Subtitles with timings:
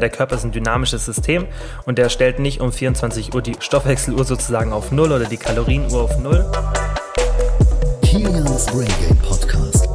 [0.00, 1.46] Der Körper ist ein dynamisches System
[1.86, 6.02] und der stellt nicht um 24 Uhr die Stoffwechseluhr sozusagen auf Null oder die Kalorienuhr
[6.02, 6.50] auf Null.
[8.02, 9.88] Kilians Brain Game Podcast.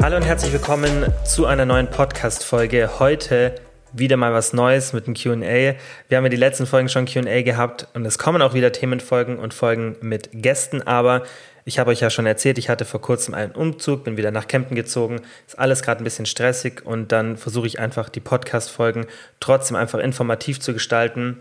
[0.00, 2.98] Hallo und herzlich willkommen zu einer neuen Podcast-Folge.
[2.98, 3.54] Heute
[3.92, 5.74] wieder mal was Neues mit dem QA.
[6.08, 9.38] Wir haben ja die letzten Folgen schon QA gehabt und es kommen auch wieder Themenfolgen
[9.38, 11.22] und Folgen mit Gästen, aber
[11.68, 14.48] ich habe euch ja schon erzählt, ich hatte vor kurzem einen Umzug, bin wieder nach
[14.48, 15.20] Kempen gezogen.
[15.46, 19.06] Ist alles gerade ein bisschen stressig und dann versuche ich einfach die Podcast-Folgen
[19.38, 21.36] trotzdem einfach informativ zu gestalten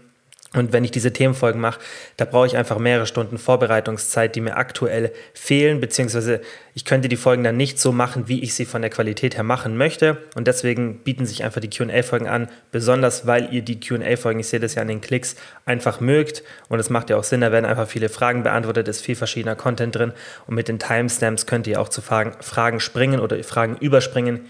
[0.53, 1.81] und wenn ich diese Themenfolgen mache,
[2.15, 6.39] da brauche ich einfach mehrere Stunden Vorbereitungszeit, die mir aktuell fehlen, beziehungsweise
[6.73, 9.43] ich könnte die Folgen dann nicht so machen, wie ich sie von der Qualität her
[9.43, 10.17] machen möchte.
[10.35, 14.61] Und deswegen bieten sich einfach die QA-Folgen an, besonders weil ihr die QA-Folgen, ich sehe
[14.61, 16.43] das ja an den Klicks, einfach mögt.
[16.69, 19.57] Und es macht ja auch Sinn, da werden einfach viele Fragen beantwortet, ist viel verschiedener
[19.57, 20.13] Content drin.
[20.47, 24.47] Und mit den Timestamps könnt ihr auch zu Fragen springen oder Fragen überspringen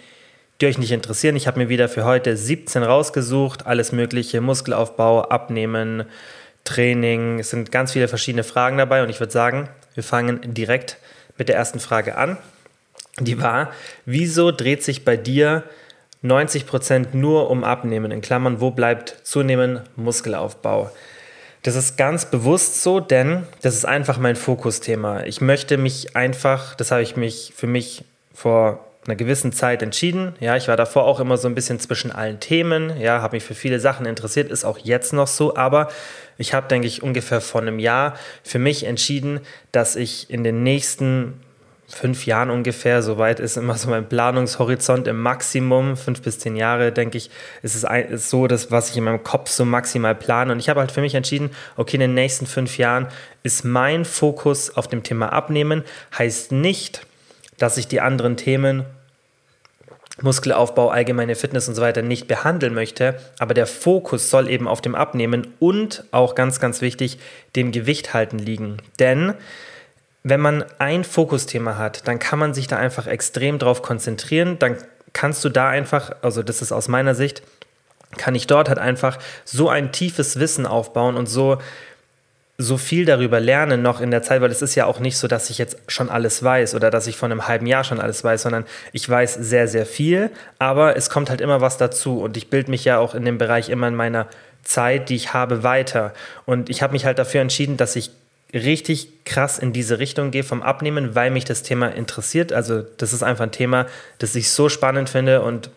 [0.60, 1.36] die euch nicht interessieren.
[1.36, 6.06] Ich habe mir wieder für heute 17 rausgesucht, alles mögliche, Muskelaufbau, Abnehmen,
[6.64, 7.40] Training.
[7.40, 10.98] Es sind ganz viele verschiedene Fragen dabei und ich würde sagen, wir fangen direkt
[11.38, 12.38] mit der ersten Frage an.
[13.20, 13.72] Die war,
[14.06, 15.64] wieso dreht sich bei dir
[16.24, 18.12] 90% nur um Abnehmen?
[18.12, 20.92] In Klammern, wo bleibt zunehmen Muskelaufbau?
[21.64, 25.24] Das ist ganz bewusst so, denn das ist einfach mein Fokusthema.
[25.24, 28.04] Ich möchte mich einfach, das habe ich mich für mich
[28.34, 30.36] vor einer gewissen Zeit entschieden.
[30.40, 33.00] Ja, ich war davor auch immer so ein bisschen zwischen allen Themen.
[33.00, 35.56] Ja, habe mich für viele Sachen interessiert, ist auch jetzt noch so.
[35.56, 35.88] Aber
[36.38, 39.40] ich habe, denke ich, ungefähr vor einem Jahr für mich entschieden,
[39.72, 41.42] dass ich in den nächsten
[41.88, 46.92] fünf Jahren ungefähr, soweit ist immer so mein Planungshorizont im Maximum, fünf bis zehn Jahre,
[46.92, 50.14] denke ich, ist es ein, ist so das, was ich in meinem Kopf so maximal
[50.14, 50.52] plane.
[50.52, 53.08] Und ich habe halt für mich entschieden, okay, in den nächsten fünf Jahren
[53.44, 55.84] ist mein Fokus auf dem Thema Abnehmen,
[56.18, 57.08] heißt nicht,
[57.58, 58.86] dass ich die anderen Themen
[60.22, 64.82] Muskelaufbau, allgemeine Fitness und so weiter nicht behandeln möchte, aber der Fokus soll eben auf
[64.82, 67.20] dem Abnehmen und auch ganz, ganz wichtig,
[67.56, 68.78] dem Gewicht halten liegen.
[69.00, 69.34] Denn
[70.24, 74.78] wenn man ein Fokusthema hat, dann kann man sich da einfach extrem drauf konzentrieren, dann
[75.14, 77.44] kannst du da einfach, also das ist aus meiner Sicht,
[78.18, 81.60] kann ich dort halt einfach so ein tiefes Wissen aufbauen und so
[82.60, 85.28] so viel darüber lernen noch in der Zeit, weil es ist ja auch nicht so,
[85.28, 88.24] dass ich jetzt schon alles weiß oder dass ich von einem halben Jahr schon alles
[88.24, 92.36] weiß, sondern ich weiß sehr, sehr viel, aber es kommt halt immer was dazu und
[92.36, 94.28] ich bilde mich ja auch in dem Bereich immer in meiner
[94.64, 96.14] Zeit, die ich habe, weiter.
[96.46, 98.10] Und ich habe mich halt dafür entschieden, dass ich
[98.54, 102.54] richtig krass in diese Richtung gehe vom Abnehmen, weil mich das Thema interessiert.
[102.54, 103.86] Also das ist einfach ein Thema,
[104.18, 105.70] das ich so spannend finde und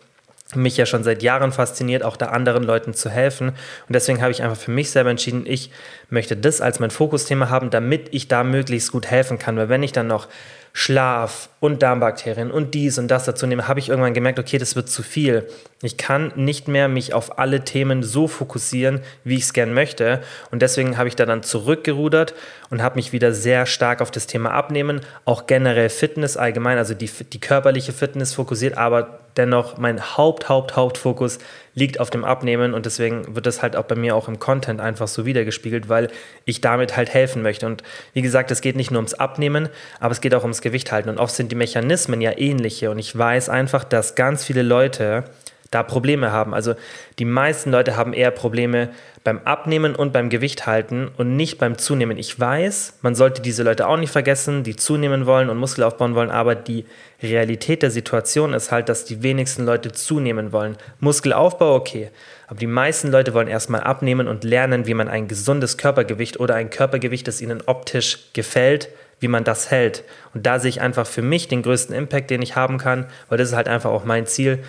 [0.55, 3.49] mich ja schon seit Jahren fasziniert, auch da anderen Leuten zu helfen.
[3.49, 3.55] Und
[3.89, 5.71] deswegen habe ich einfach für mich selber entschieden, ich
[6.09, 9.57] möchte das als mein Fokusthema haben, damit ich da möglichst gut helfen kann.
[9.57, 10.27] Weil wenn ich dann noch
[10.73, 14.75] Schlaf und Darmbakterien und dies und das dazu nehme, habe ich irgendwann gemerkt, okay, das
[14.75, 15.47] wird zu viel.
[15.81, 20.21] Ich kann nicht mehr mich auf alle Themen so fokussieren, wie ich es gern möchte.
[20.49, 22.33] Und deswegen habe ich da dann zurückgerudert
[22.69, 26.93] und habe mich wieder sehr stark auf das Thema Abnehmen, auch generell Fitness allgemein, also
[26.93, 31.39] die, die körperliche Fitness fokussiert, aber dennoch mein Haupt, Haupt, Hauptfokus
[31.73, 34.81] liegt auf dem Abnehmen und deswegen wird das halt auch bei mir auch im Content
[34.81, 36.09] einfach so wiedergespiegelt, weil
[36.45, 37.65] ich damit halt helfen möchte.
[37.65, 37.83] Und
[38.13, 41.09] wie gesagt, es geht nicht nur ums Abnehmen, aber es geht auch ums Gewicht halten.
[41.09, 45.23] Und oft sind die Mechanismen ja ähnliche und ich weiß einfach, dass ganz viele Leute
[45.71, 46.53] da Probleme haben.
[46.53, 46.75] Also
[47.17, 48.89] die meisten Leute haben eher Probleme
[49.23, 52.17] beim Abnehmen und beim Gewicht halten und nicht beim Zunehmen.
[52.17, 56.13] Ich weiß, man sollte diese Leute auch nicht vergessen, die zunehmen wollen und Muskel aufbauen
[56.13, 56.85] wollen, aber die
[57.23, 60.77] Realität der Situation ist halt, dass die wenigsten Leute zunehmen wollen.
[60.99, 62.09] Muskelaufbau, okay.
[62.47, 66.55] Aber die meisten Leute wollen erstmal abnehmen und lernen, wie man ein gesundes Körpergewicht oder
[66.55, 68.89] ein Körpergewicht, das ihnen optisch gefällt,
[69.19, 70.03] wie man das hält.
[70.33, 73.37] Und da sehe ich einfach für mich den größten Impact, den ich haben kann, weil
[73.37, 74.59] das ist halt einfach auch mein Ziel,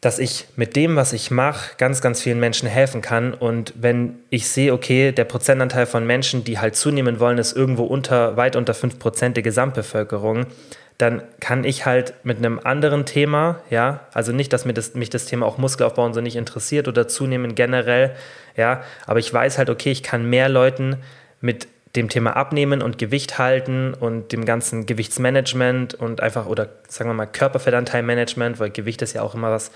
[0.00, 3.34] dass ich mit dem, was ich mache, ganz, ganz vielen Menschen helfen kann.
[3.34, 7.84] Und wenn ich sehe, okay, der Prozentanteil von Menschen, die halt zunehmen wollen, ist irgendwo
[7.84, 10.46] unter, weit unter 5% der Gesamtbevölkerung,
[11.02, 15.10] dann kann ich halt mit einem anderen Thema, ja, also nicht, dass mir das, mich
[15.10, 18.14] das Thema auch Muskelaufbau und so nicht interessiert oder zunehmen generell,
[18.56, 20.98] ja, aber ich weiß halt, okay, ich kann mehr Leuten
[21.40, 21.66] mit
[21.96, 27.14] dem Thema Abnehmen und Gewicht halten und dem ganzen Gewichtsmanagement und einfach, oder sagen wir
[27.14, 29.72] mal Körperfettanteilmanagement, weil Gewicht ist ja auch immer was,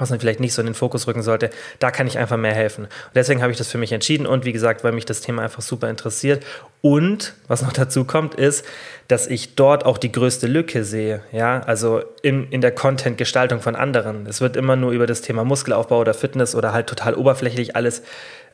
[0.00, 2.54] was man vielleicht nicht so in den Fokus rücken sollte, da kann ich einfach mehr
[2.54, 2.84] helfen.
[2.84, 5.42] Und deswegen habe ich das für mich entschieden und wie gesagt, weil mich das Thema
[5.42, 6.44] einfach super interessiert.
[6.80, 8.64] Und was noch dazu kommt, ist,
[9.08, 11.22] dass ich dort auch die größte Lücke sehe.
[11.32, 14.26] Ja, also in, in der Content-Gestaltung von anderen.
[14.26, 18.02] Es wird immer nur über das Thema Muskelaufbau oder Fitness oder halt total oberflächlich alles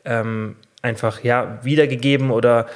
[0.05, 2.67] ähm, einfach ja wiedergegeben oder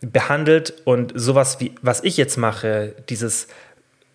[0.00, 0.74] behandelt.
[0.84, 3.48] Und sowas wie, was ich jetzt mache, dieses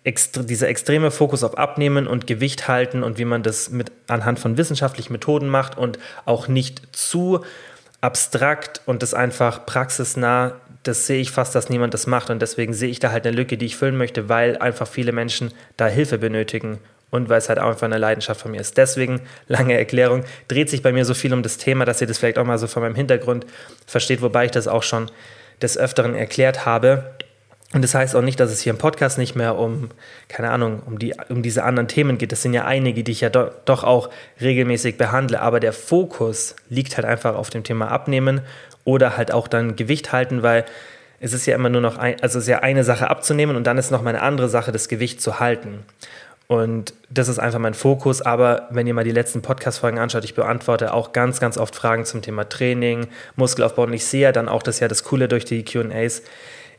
[0.08, 4.38] extre dieser extreme Fokus auf Abnehmen und Gewicht halten und wie man das mit anhand
[4.38, 7.44] von wissenschaftlichen Methoden macht und auch nicht zu
[8.00, 12.72] abstrakt und das einfach praxisnah, das sehe ich fast, dass niemand das macht und deswegen
[12.72, 15.88] sehe ich da halt eine Lücke, die ich füllen möchte, weil einfach viele Menschen da
[15.88, 16.78] Hilfe benötigen
[17.10, 18.78] und weil es halt auch einfach eine Leidenschaft von mir ist.
[18.78, 22.16] Deswegen, lange Erklärung, dreht sich bei mir so viel um das Thema, dass ihr das
[22.16, 23.44] vielleicht auch mal so von meinem Hintergrund
[23.86, 25.10] versteht, wobei ich das auch schon
[25.60, 27.10] des Öfteren erklärt habe.
[27.74, 29.90] Und das heißt auch nicht, dass es hier im Podcast nicht mehr um,
[30.28, 32.32] keine Ahnung, um, die, um diese anderen Themen geht.
[32.32, 34.08] Das sind ja einige, die ich ja do, doch auch
[34.40, 35.42] regelmäßig behandle.
[35.42, 38.40] Aber der Fokus liegt halt einfach auf dem Thema Abnehmen
[38.84, 40.64] oder halt auch dann Gewicht halten, weil
[41.20, 43.66] es ist ja immer nur noch, ein, also es ist ja eine Sache abzunehmen und
[43.66, 45.80] dann ist noch mal eine andere Sache, das Gewicht zu halten.
[46.46, 48.22] Und das ist einfach mein Fokus.
[48.22, 52.06] Aber wenn ihr mal die letzten Podcast-Folgen anschaut, ich beantworte auch ganz, ganz oft Fragen
[52.06, 53.82] zum Thema Training, Muskelaufbau.
[53.82, 56.22] Und ich sehe ja dann auch, das ist ja das Coole durch die QAs,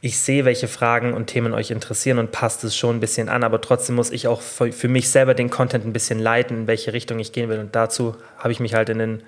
[0.02, 3.44] ich sehe, welche Fragen und Themen euch interessieren und passt es schon ein bisschen an,
[3.44, 6.94] aber trotzdem muss ich auch für, mich selber den Content ein bisschen leiten, in welche
[6.94, 7.60] Richtung ich gehen will.
[7.60, 9.24] Und dazu habe ich mich halt in den,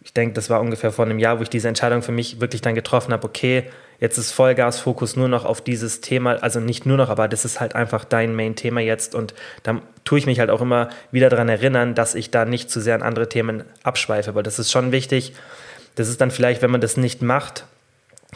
[0.00, 2.62] ich denke, das war ungefähr vor einem Jahr, wo ich diese Entscheidung für mich wirklich
[2.62, 3.64] dann getroffen habe, okay,
[4.00, 7.60] jetzt ist Vollgas-Fokus nur noch auf dieses Thema, also nicht nur noch, aber das ist
[7.60, 9.34] halt einfach dein Main-Thema jetzt und
[9.64, 12.80] da tue ich mich halt auch immer wieder daran erinnern, dass ich da nicht zu
[12.80, 15.34] sehr an andere Themen abschweife, weil das ist schon wichtig.
[15.94, 17.64] Das ist dann vielleicht, wenn man das nicht macht,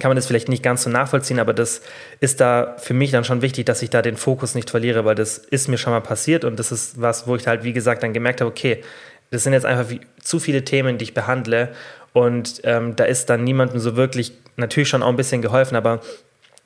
[0.00, 1.82] kann man das vielleicht nicht ganz so nachvollziehen, aber das
[2.18, 5.14] ist da für mich dann schon wichtig, dass ich da den Fokus nicht verliere, weil
[5.14, 8.02] das ist mir schon mal passiert und das ist was, wo ich halt, wie gesagt,
[8.02, 8.82] dann gemerkt habe, okay,
[9.30, 11.68] das sind jetzt einfach zu viele Themen, die ich behandle
[12.12, 16.00] und ähm, da ist dann niemandem so wirklich, natürlich schon auch ein bisschen geholfen, aber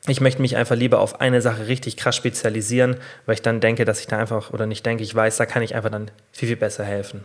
[0.06, 2.96] ich möchte mich einfach lieber auf eine Sache richtig krass spezialisieren,
[3.26, 5.62] weil ich dann denke, dass ich da einfach, oder nicht denke, ich weiß, da kann
[5.62, 7.25] ich einfach dann viel, viel besser helfen.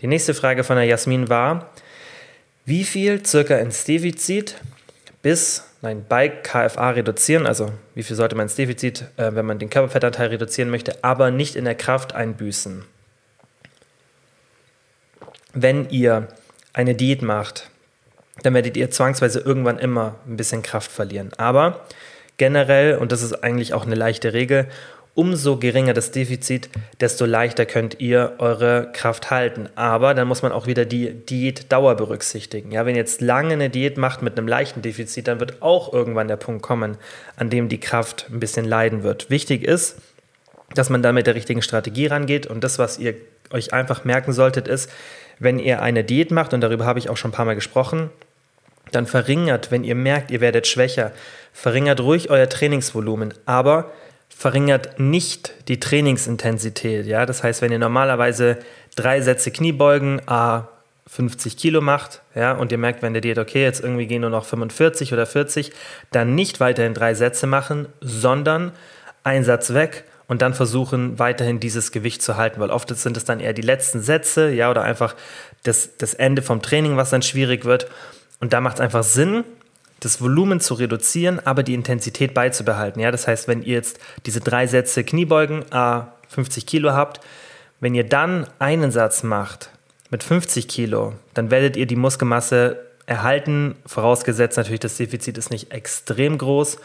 [0.00, 1.70] Die nächste Frage von der Jasmin war,
[2.64, 4.56] wie viel circa ins Defizit
[5.24, 9.58] bis, nein, bei KFA reduzieren, also wie viel sollte man ins Defizit, äh, wenn man
[9.58, 12.84] den Körperfettanteil reduzieren möchte, aber nicht in der Kraft einbüßen.
[15.54, 16.28] Wenn ihr
[16.74, 17.70] eine Diät macht,
[18.42, 21.30] dann werdet ihr zwangsweise irgendwann immer ein bisschen Kraft verlieren.
[21.38, 21.86] Aber
[22.36, 24.66] generell, und das ist eigentlich auch eine leichte Regel,
[25.14, 26.68] umso geringer das Defizit,
[27.00, 29.68] desto leichter könnt ihr eure Kraft halten.
[29.76, 32.72] Aber dann muss man auch wieder die Diätdauer berücksichtigen.
[32.72, 35.92] Ja, wenn ihr jetzt lange eine Diät macht mit einem leichten Defizit, dann wird auch
[35.92, 36.96] irgendwann der Punkt kommen,
[37.36, 39.30] an dem die Kraft ein bisschen leiden wird.
[39.30, 39.96] Wichtig ist,
[40.74, 43.14] dass man da mit der richtigen Strategie rangeht und das, was ihr
[43.50, 44.90] euch einfach merken solltet, ist,
[45.38, 48.10] wenn ihr eine Diät macht, und darüber habe ich auch schon ein paar Mal gesprochen,
[48.92, 51.12] dann verringert, wenn ihr merkt, ihr werdet schwächer,
[51.52, 53.92] verringert ruhig euer Trainingsvolumen, aber
[54.36, 57.06] verringert nicht die Trainingsintensität.
[57.06, 57.26] Ja?
[57.26, 58.58] Das heißt, wenn ihr normalerweise
[58.96, 60.68] drei Sätze Kniebeugen, a
[61.06, 64.30] 50 Kilo macht, ja, und ihr merkt, wenn der Diät, okay, jetzt irgendwie gehen nur
[64.30, 65.70] noch 45 oder 40,
[66.10, 68.72] dann nicht weiterhin drei Sätze machen, sondern
[69.22, 73.24] ein Satz weg und dann versuchen, weiterhin dieses Gewicht zu halten, weil oft sind es
[73.24, 75.14] dann eher die letzten Sätze, ja, oder einfach
[75.62, 77.86] das, das Ende vom Training, was dann schwierig wird.
[78.40, 79.44] Und da macht es einfach Sinn,
[80.04, 83.00] das Volumen zu reduzieren, aber die Intensität beizubehalten.
[83.00, 87.20] Ja, das heißt, wenn ihr jetzt diese drei Sätze Kniebeugen, a 50 Kilo habt,
[87.80, 89.70] wenn ihr dann einen Satz macht
[90.10, 95.72] mit 50 Kilo, dann werdet ihr die Muskelmasse erhalten, vorausgesetzt natürlich, das Defizit ist nicht
[95.72, 96.78] extrem groß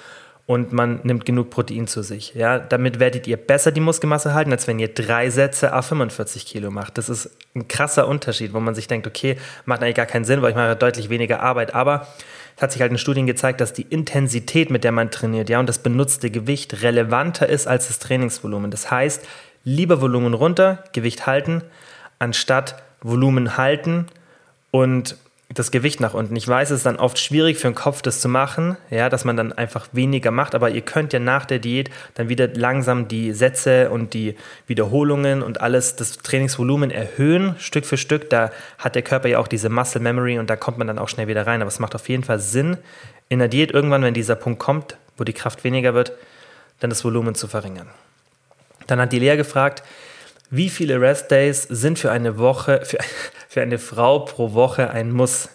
[0.49, 2.33] und man nimmt genug Protein zu sich.
[2.33, 6.45] Ja, damit werdet ihr besser die Muskelmasse halten, als wenn ihr drei Sätze a 45
[6.45, 6.97] Kilo macht.
[6.97, 10.41] Das ist ein krasser Unterschied, wo man sich denkt, okay, macht eigentlich gar keinen Sinn,
[10.41, 11.75] weil ich mache deutlich weniger Arbeit.
[11.75, 12.07] Aber
[12.59, 15.61] es hat sich halt in Studien gezeigt, dass die Intensität, mit der man trainiert, ja,
[15.61, 18.69] und das benutzte Gewicht relevanter ist als das Trainingsvolumen.
[18.69, 19.25] Das heißt,
[19.63, 21.61] lieber Volumen runter, Gewicht halten,
[22.19, 24.07] anstatt Volumen halten
[24.71, 25.15] und
[25.51, 26.35] das Gewicht nach unten.
[26.35, 29.25] Ich weiß, es ist dann oft schwierig für den Kopf, das zu machen, ja, dass
[29.25, 33.07] man dann einfach weniger macht, aber ihr könnt ja nach der Diät dann wieder langsam
[33.07, 34.35] die Sätze und die
[34.67, 38.29] Wiederholungen und alles, das Trainingsvolumen erhöhen, Stück für Stück.
[38.29, 41.09] Da hat der Körper ja auch diese Muscle Memory und da kommt man dann auch
[41.09, 41.61] schnell wieder rein.
[41.61, 42.77] Aber es macht auf jeden Fall Sinn,
[43.27, 46.11] in der Diät irgendwann, wenn dieser Punkt kommt, wo die Kraft weniger wird,
[46.79, 47.89] dann das Volumen zu verringern.
[48.85, 49.83] Dann hat die Lea gefragt,
[50.49, 52.97] wie viele Rest Days sind für eine Woche, für,
[53.47, 55.49] für eine Frau pro Woche ein Muss?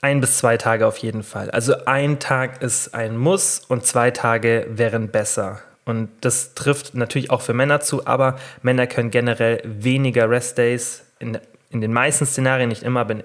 [0.00, 1.50] Ein bis zwei Tage auf jeden Fall.
[1.50, 5.60] Also ein Tag ist ein Muss und zwei Tage wären besser.
[5.84, 11.02] Und das trifft natürlich auch für Männer zu, aber Männer können generell weniger Rest Days
[11.18, 11.38] in,
[11.70, 13.22] in den meisten Szenarien, nicht immer, aber in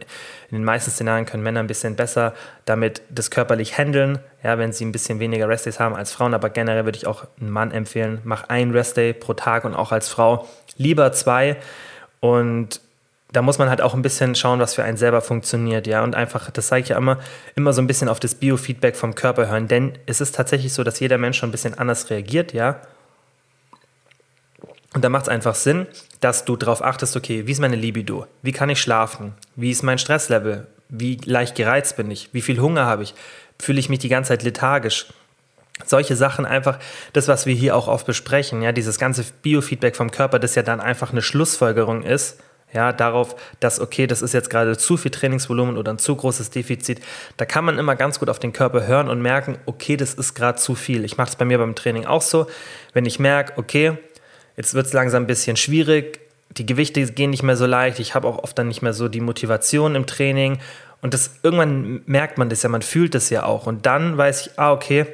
[0.51, 2.33] den meisten Szenarien können Männer ein bisschen besser
[2.65, 6.33] damit das körperlich handeln, ja, wenn sie ein bisschen weniger Restdays haben als Frauen.
[6.33, 9.91] Aber generell würde ich auch einem Mann empfehlen, mach ein Restday pro Tag und auch
[9.91, 10.47] als Frau
[10.77, 11.57] lieber zwei.
[12.19, 12.81] Und
[13.31, 16.03] da muss man halt auch ein bisschen schauen, was für einen selber funktioniert, ja.
[16.03, 17.19] Und einfach, das sage ich ja immer,
[17.55, 19.67] immer so ein bisschen auf das Biofeedback vom Körper hören.
[19.67, 22.79] Denn es ist tatsächlich so, dass jeder Mensch schon ein bisschen anders reagiert, ja.
[24.93, 25.87] Und da macht es einfach Sinn,
[26.19, 28.27] dass du darauf achtest, okay, wie ist meine Libido?
[28.41, 29.33] Wie kann ich schlafen?
[29.55, 30.67] Wie ist mein Stresslevel?
[30.89, 32.29] Wie leicht gereizt bin ich?
[32.31, 33.15] Wie viel Hunger habe ich?
[33.59, 35.07] Fühle ich mich die ganze Zeit lethargisch?
[35.85, 36.77] Solche Sachen einfach,
[37.13, 40.61] das, was wir hier auch oft besprechen, ja, dieses ganze Biofeedback vom Körper, das ja
[40.61, 42.39] dann einfach eine Schlussfolgerung ist,
[42.73, 46.49] ja, darauf, dass, okay, das ist jetzt gerade zu viel Trainingsvolumen oder ein zu großes
[46.49, 47.01] Defizit.
[47.37, 50.33] Da kann man immer ganz gut auf den Körper hören und merken, okay, das ist
[50.33, 51.05] gerade zu viel.
[51.05, 52.47] Ich mache es bei mir beim Training auch so.
[52.93, 53.97] Wenn ich merke, okay,
[54.57, 56.19] jetzt wird es langsam ein bisschen schwierig,
[56.57, 59.07] die Gewichte gehen nicht mehr so leicht, ich habe auch oft dann nicht mehr so
[59.07, 60.59] die Motivation im Training
[61.01, 64.47] und das irgendwann merkt man das ja, man fühlt das ja auch und dann weiß
[64.47, 65.07] ich, ah, okay,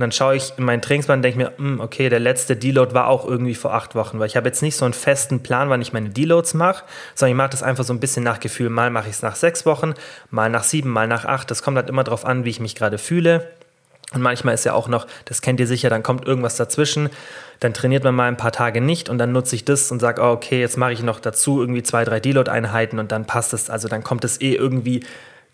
[0.00, 2.94] und dann schaue ich in meinen Trainingsplan und denke mir, hm, okay, der letzte Deload
[2.94, 5.68] war auch irgendwie vor acht Wochen, weil ich habe jetzt nicht so einen festen Plan,
[5.68, 6.84] wann ich meine Deloads mache,
[7.14, 8.70] sondern ich mache das einfach so ein bisschen nach Gefühl.
[8.70, 9.92] Mal mache ich es nach sechs Wochen,
[10.30, 11.50] mal nach sieben, mal nach acht.
[11.50, 13.46] Das kommt halt immer darauf an, wie ich mich gerade fühle.
[14.12, 17.10] Und manchmal ist ja auch noch, das kennt ihr sicher, dann kommt irgendwas dazwischen,
[17.60, 20.20] dann trainiert man mal ein paar Tage nicht und dann nutze ich das und sage,
[20.22, 23.70] oh, okay, jetzt mache ich noch dazu irgendwie zwei, drei Deload-Einheiten und dann passt es.
[23.70, 25.04] Also dann kommt es eh irgendwie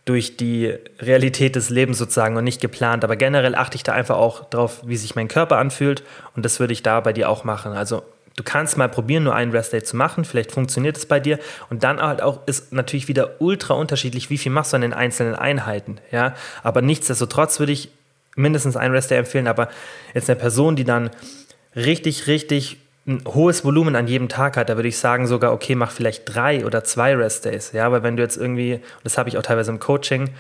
[0.07, 3.05] durch die Realität des Lebens sozusagen und nicht geplant.
[3.05, 6.03] Aber generell achte ich da einfach auch drauf, wie sich mein Körper anfühlt
[6.35, 7.73] und das würde ich da bei dir auch machen.
[7.73, 8.05] Also
[8.37, 10.25] du kannst mal probieren, nur einen Rest Day zu machen.
[10.25, 11.41] Vielleicht funktioniert es bei dir.
[11.71, 14.95] Und dann halt auch ist natürlich wieder ultra unterschiedlich, wie viel machst du an den
[14.95, 15.99] einzelnen Einheiten.
[16.13, 17.91] Ja, aber nichtsdestotrotz würde ich
[18.37, 19.49] mindestens einen Rest Day empfehlen.
[19.49, 19.69] Aber
[20.15, 21.11] jetzt eine Person, die dann
[21.75, 25.77] richtig, richtig ein hohes Volumen an jedem Tag hat, da würde ich sagen sogar, okay,
[25.77, 27.73] mach vielleicht drei oder zwei Rest-Days.
[27.73, 30.31] Ja, weil wenn du jetzt irgendwie, das habe ich auch teilweise im Coaching,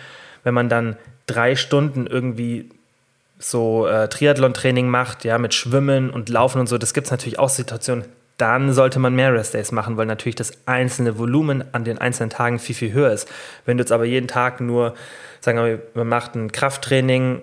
[0.43, 2.71] wenn man dann drei Stunden irgendwie
[3.38, 7.38] so äh, Triathlon-Training macht, ja, mit Schwimmen und Laufen und so, das gibt es natürlich
[7.38, 8.05] auch Situationen,
[8.37, 12.59] dann sollte man mehr Rest-Days machen, weil natürlich das einzelne Volumen an den einzelnen Tagen
[12.59, 13.29] viel, viel höher ist.
[13.65, 14.95] Wenn du jetzt aber jeden Tag nur,
[15.41, 17.43] sagen wir, man macht ein Krafttraining,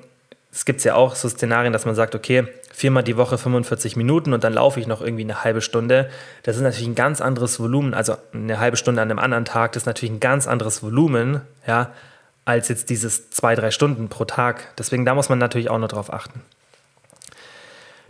[0.54, 4.34] es gibt ja auch so Szenarien, dass man sagt, okay, viermal die Woche 45 Minuten
[4.34, 6.10] und dann laufe ich noch irgendwie eine halbe Stunde.
[6.44, 7.96] Das ist natürlich ein ganz anderes Volumen.
[7.96, 11.42] Also eine halbe Stunde an einem anderen Tag, das ist natürlich ein ganz anderes Volumen,
[11.66, 11.92] ja,
[12.46, 14.76] als jetzt dieses zwei, drei Stunden pro Tag.
[14.78, 16.42] Deswegen da muss man natürlich auch noch drauf achten.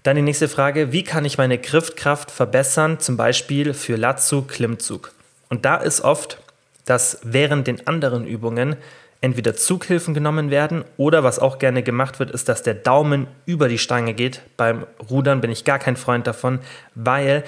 [0.03, 5.13] Dann die nächste Frage, wie kann ich meine Griffkraft verbessern, zum Beispiel für Latzug, Klimmzug?
[5.47, 6.39] Und da ist oft,
[6.83, 8.75] dass während den anderen Übungen
[9.23, 13.69] entweder Zughilfen genommen werden oder was auch gerne gemacht wird, ist, dass der Daumen über
[13.69, 14.41] die Stange geht.
[14.57, 16.59] Beim Rudern bin ich gar kein Freund davon,
[16.93, 17.45] weil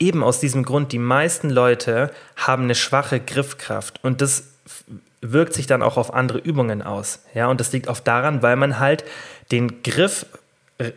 [0.00, 4.48] eben aus diesem Grund die meisten Leute haben eine schwache Griffkraft und das
[5.20, 7.20] wirkt sich dann auch auf andere Übungen aus.
[7.34, 9.04] Ja, und das liegt oft daran, weil man halt
[9.52, 10.26] den Griff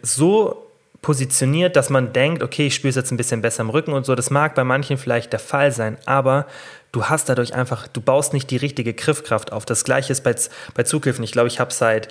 [0.01, 0.65] so
[1.03, 4.07] positioniert, dass man denkt, okay, ich spüre es jetzt ein bisschen besser im Rücken und
[4.07, 4.15] so.
[4.15, 6.47] Das mag bei manchen vielleicht der Fall sein, aber
[6.95, 9.65] du hast dadurch einfach, du baust nicht die richtige Griffkraft auf.
[9.65, 10.33] Das gleiche ist bei,
[10.73, 11.23] bei Zughilfen.
[11.25, 12.07] Ich glaube, ich habe seit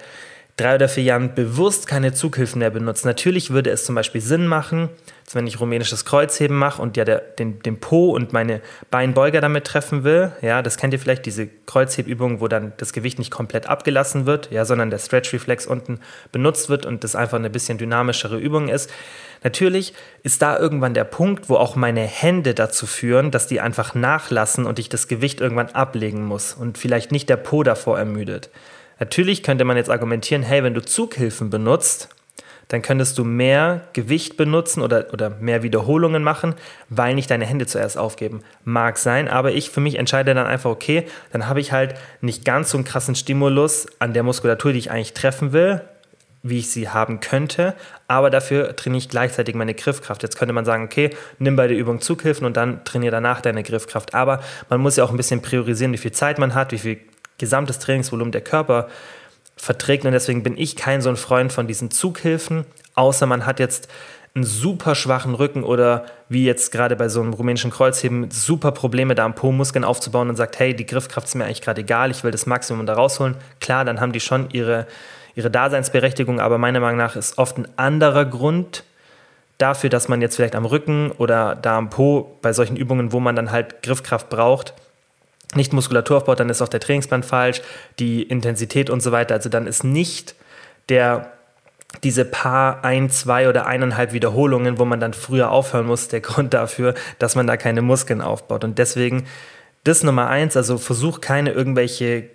[0.56, 3.04] drei oder vier Jahren bewusst keine Zughilfen mehr benutzt.
[3.04, 4.88] Natürlich würde es zum Beispiel Sinn machen,
[5.32, 9.64] wenn ich rumänisches Kreuzheben mache und ja der, den, den Po und meine Beinbeuger damit
[9.64, 13.66] treffen will, ja, das kennt ihr vielleicht, diese Kreuzhebübung, wo dann das Gewicht nicht komplett
[13.66, 15.98] abgelassen wird, ja, sondern der Stretch-Reflex unten
[16.30, 18.90] benutzt wird und das einfach eine bisschen dynamischere Übung ist.
[19.42, 19.92] Natürlich
[20.22, 24.66] ist da irgendwann der Punkt, wo auch meine Hände dazu führen, dass die einfach nachlassen
[24.66, 28.50] und ich das Gewicht irgendwann ablegen muss und vielleicht nicht der Po davor ermüdet.
[28.98, 32.08] Natürlich könnte man jetzt argumentieren, hey, wenn du Zughilfen benutzt,
[32.68, 36.54] dann könntest du mehr Gewicht benutzen oder, oder mehr Wiederholungen machen,
[36.88, 38.42] weil nicht deine Hände zuerst aufgeben.
[38.64, 42.44] Mag sein, aber ich für mich entscheide dann einfach, okay, dann habe ich halt nicht
[42.44, 45.82] ganz so einen krassen Stimulus an der Muskulatur, die ich eigentlich treffen will,
[46.42, 47.74] wie ich sie haben könnte,
[48.06, 50.22] aber dafür trainiere ich gleichzeitig meine Griffkraft.
[50.22, 53.62] Jetzt könnte man sagen, okay, nimm bei der Übung Zughilfen und dann trainiere danach deine
[53.62, 54.14] Griffkraft.
[54.14, 56.98] Aber man muss ja auch ein bisschen priorisieren, wie viel Zeit man hat, wie viel
[57.38, 58.88] gesamtes Trainingsvolumen der Körper
[59.56, 60.04] verträgt.
[60.04, 62.64] Und deswegen bin ich kein so ein Freund von diesen Zughilfen,
[62.94, 63.88] außer man hat jetzt
[64.34, 69.14] einen super schwachen Rücken oder wie jetzt gerade bei so einem rumänischen Kreuzheben super Probleme
[69.14, 72.24] da am Po-Muskeln aufzubauen und sagt, hey, die Griffkraft ist mir eigentlich gerade egal, ich
[72.24, 73.36] will das Maximum da rausholen.
[73.60, 74.88] Klar, dann haben die schon ihre,
[75.36, 78.82] ihre Daseinsberechtigung, aber meiner Meinung nach ist oft ein anderer Grund
[79.58, 83.20] dafür, dass man jetzt vielleicht am Rücken oder da am Po bei solchen Übungen, wo
[83.20, 84.74] man dann halt Griffkraft braucht,
[85.56, 87.62] nicht Muskulatur aufbaut, dann ist auch der Trainingsplan falsch,
[87.98, 89.34] die Intensität und so weiter.
[89.34, 90.34] Also dann ist nicht
[90.88, 91.32] der
[92.02, 96.54] diese paar ein, zwei oder eineinhalb Wiederholungen, wo man dann früher aufhören muss, der Grund
[96.54, 98.64] dafür, dass man da keine Muskeln aufbaut.
[98.64, 99.26] Und deswegen
[99.84, 102.30] das Nummer eins, also versuch keine irgendwelche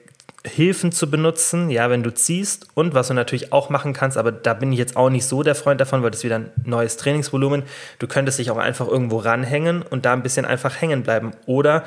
[0.45, 2.67] Hilfen zu benutzen, ja, wenn du ziehst.
[2.73, 5.43] Und was du natürlich auch machen kannst, aber da bin ich jetzt auch nicht so
[5.43, 7.63] der Freund davon, weil das wieder ein neues Trainingsvolumen.
[7.97, 11.31] Du könntest dich auch einfach irgendwo ranhängen und da ein bisschen einfach hängen bleiben.
[11.45, 11.83] Oder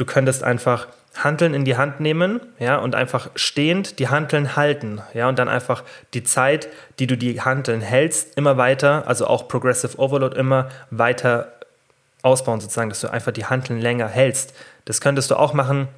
[0.00, 5.02] Du könntest einfach Hanteln in die Hand nehmen, ja, und einfach stehend die Hanteln halten,
[5.12, 9.46] ja, und dann einfach die Zeit, die du die Hanteln hältst, immer weiter, also auch
[9.46, 11.52] Progressive Overload immer weiter
[12.22, 14.54] ausbauen, sozusagen, dass du einfach die Handeln länger hältst.
[14.86, 15.88] Das könntest du auch machen,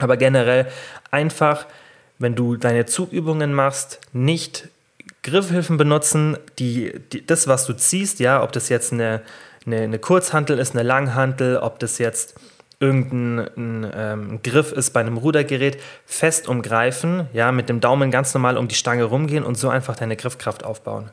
[0.00, 0.66] aber generell
[1.10, 1.64] einfach,
[2.18, 4.68] wenn du deine Zugübungen machst, nicht
[5.22, 9.22] Griffhilfen benutzen, die, die, das, was du ziehst, ja, ob das jetzt eine,
[9.64, 12.34] eine, eine Kurzhantel ist, eine Langhantel, ob das jetzt
[12.80, 18.32] irgendein ein, ähm, Griff ist bei einem Rudergerät, fest umgreifen, ja, mit dem Daumen ganz
[18.34, 21.10] normal um die Stange rumgehen und so einfach deine Griffkraft aufbauen.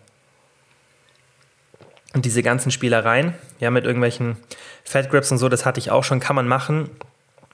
[2.14, 4.38] Und diese ganzen Spielereien, ja, mit irgendwelchen
[4.86, 6.90] Fat Grips und so, das hatte ich auch schon, kann man machen,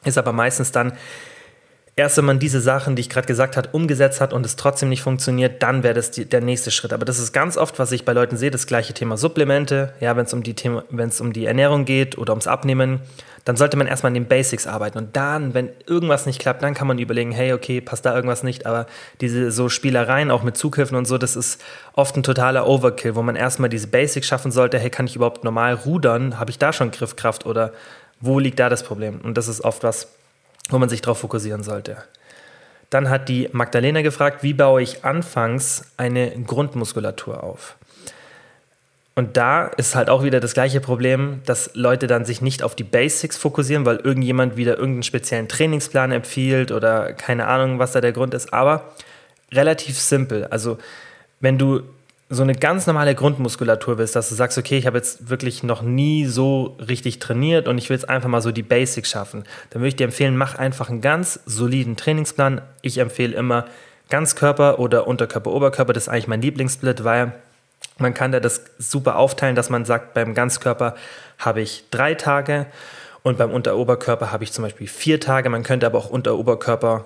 [0.06, 0.94] ist aber meistens dann
[1.96, 4.90] erst wenn man diese Sachen, die ich gerade gesagt habe, umgesetzt hat und es trotzdem
[4.90, 6.94] nicht funktioniert, dann wäre das die, der nächste Schritt.
[6.94, 9.94] Aber das ist ganz oft, was ich bei Leuten sehe, das gleiche Thema Supplemente.
[10.00, 10.56] Ja, wenn es um die
[11.20, 13.02] um die Ernährung geht oder ums Abnehmen,
[13.46, 14.98] dann sollte man erstmal an den Basics arbeiten.
[14.98, 18.42] Und dann, wenn irgendwas nicht klappt, dann kann man überlegen, hey, okay, passt da irgendwas
[18.42, 18.66] nicht.
[18.66, 18.88] Aber
[19.22, 21.62] diese so Spielereien auch mit Zughilfen und so, das ist
[21.94, 24.80] oft ein totaler Overkill, wo man erstmal diese Basics schaffen sollte.
[24.80, 26.40] Hey, kann ich überhaupt normal rudern?
[26.40, 27.74] Habe ich da schon Griffkraft oder
[28.22, 29.20] wo liegt da das Problem?
[29.22, 30.08] Und das ist oft was,
[30.70, 31.98] wo man sich darauf fokussieren sollte.
[32.90, 37.76] Dann hat die Magdalena gefragt, wie baue ich anfangs eine Grundmuskulatur auf?
[39.16, 42.76] Und da ist halt auch wieder das gleiche Problem, dass Leute dann sich nicht auf
[42.76, 48.02] die Basics fokussieren, weil irgendjemand wieder irgendeinen speziellen Trainingsplan empfiehlt oder keine Ahnung, was da
[48.02, 48.54] der Grund ist.
[48.54, 48.94] Aber
[49.52, 50.46] relativ simpel.
[50.46, 50.80] Also
[51.40, 51.84] wenn du
[52.34, 55.82] so eine ganz normale Grundmuskulatur bist, dass du sagst, okay, ich habe jetzt wirklich noch
[55.82, 59.82] nie so richtig trainiert und ich will jetzt einfach mal so die Basics schaffen, dann
[59.82, 62.62] würde ich dir empfehlen, mach einfach einen ganz soliden Trainingsplan.
[62.82, 63.66] Ich empfehle immer
[64.10, 65.94] Ganzkörper oder Unterkörper, Oberkörper.
[65.94, 67.34] Das ist eigentlich mein Lieblingssplit, weil
[67.98, 70.96] man kann da das super aufteilen, dass man sagt, beim Ganzkörper
[71.38, 72.66] habe ich drei Tage
[73.22, 75.50] und beim Unteroberkörper habe ich zum Beispiel vier Tage.
[75.50, 77.06] Man könnte aber auch Unteroberkörper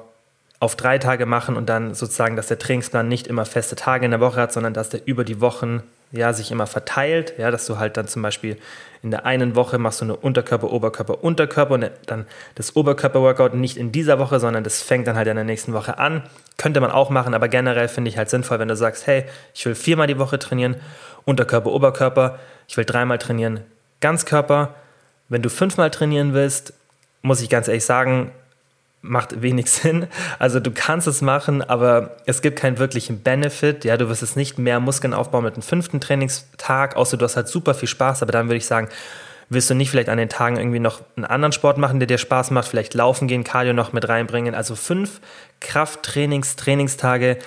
[0.59, 4.11] auf drei Tage machen und dann sozusagen, dass der Trainingsplan nicht immer feste Tage in
[4.11, 7.65] der Woche hat, sondern dass der über die Wochen ja, sich immer verteilt, ja, dass
[7.65, 8.57] du halt dann zum Beispiel
[9.03, 13.77] in der einen Woche machst du eine Unterkörper, Oberkörper, Unterkörper und dann das Oberkörper-Workout nicht
[13.77, 16.23] in dieser Woche, sondern das fängt dann halt in der nächsten Woche an.
[16.57, 19.65] Könnte man auch machen, aber generell finde ich halt sinnvoll, wenn du sagst, hey, ich
[19.65, 20.77] will viermal die Woche trainieren,
[21.25, 23.61] Unterkörper, Oberkörper, ich will dreimal trainieren,
[23.99, 24.73] Ganzkörper.
[25.29, 26.73] Wenn du fünfmal trainieren willst,
[27.21, 28.31] muss ich ganz ehrlich sagen,
[29.07, 30.07] macht wenig Sinn.
[30.39, 33.85] Also du kannst es machen, aber es gibt keinen wirklichen Benefit.
[33.85, 37.35] Ja, du wirst es nicht mehr Muskeln aufbauen mit einem fünften Trainingstag, außer du hast
[37.35, 38.21] halt super viel Spaß.
[38.21, 38.89] Aber dann würde ich sagen,
[39.49, 42.17] willst du nicht vielleicht an den Tagen irgendwie noch einen anderen Sport machen, der dir
[42.17, 44.55] Spaß macht, vielleicht laufen gehen, Cardio noch mit reinbringen.
[44.55, 45.21] Also fünf
[45.59, 47.37] Krafttrainings, Trainingstage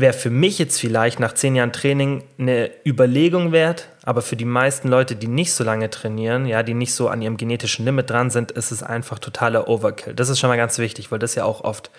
[0.00, 4.44] wäre für mich jetzt vielleicht nach zehn Jahren Training eine Überlegung wert, aber für die
[4.44, 8.10] meisten Leute, die nicht so lange trainieren, ja, die nicht so an ihrem genetischen Limit
[8.10, 10.14] dran sind, ist es einfach totaler Overkill.
[10.14, 11.90] Das ist schon mal ganz wichtig, weil das ja auch oft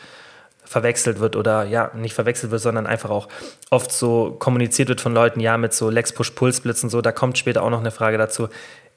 [0.63, 3.27] verwechselt wird oder ja, nicht verwechselt wird, sondern einfach auch
[3.69, 7.69] oft so kommuniziert wird von Leuten, ja, mit so Lex-Push-Puls-Blitzen, so, da kommt später auch
[7.69, 8.47] noch eine Frage dazu,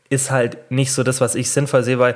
[0.09, 2.15] ist halt nicht so das, was ich sinnvoll sehe, weil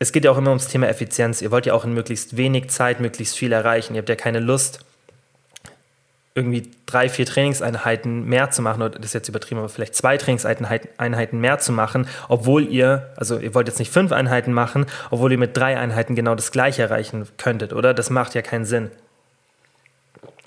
[0.00, 1.40] es geht ja auch immer ums Thema Effizienz.
[1.40, 3.94] Ihr wollt ja auch in möglichst wenig Zeit möglichst viel erreichen.
[3.94, 4.84] Ihr habt ja keine Lust,
[6.34, 10.16] irgendwie drei, vier Trainingseinheiten mehr zu machen, oder das ist jetzt übertrieben, aber vielleicht zwei
[10.16, 15.30] Trainingseinheiten mehr zu machen, obwohl ihr, also ihr wollt jetzt nicht fünf Einheiten machen, obwohl
[15.30, 17.94] ihr mit drei Einheiten genau das gleiche erreichen könntet, oder?
[17.94, 18.90] Das macht ja keinen Sinn.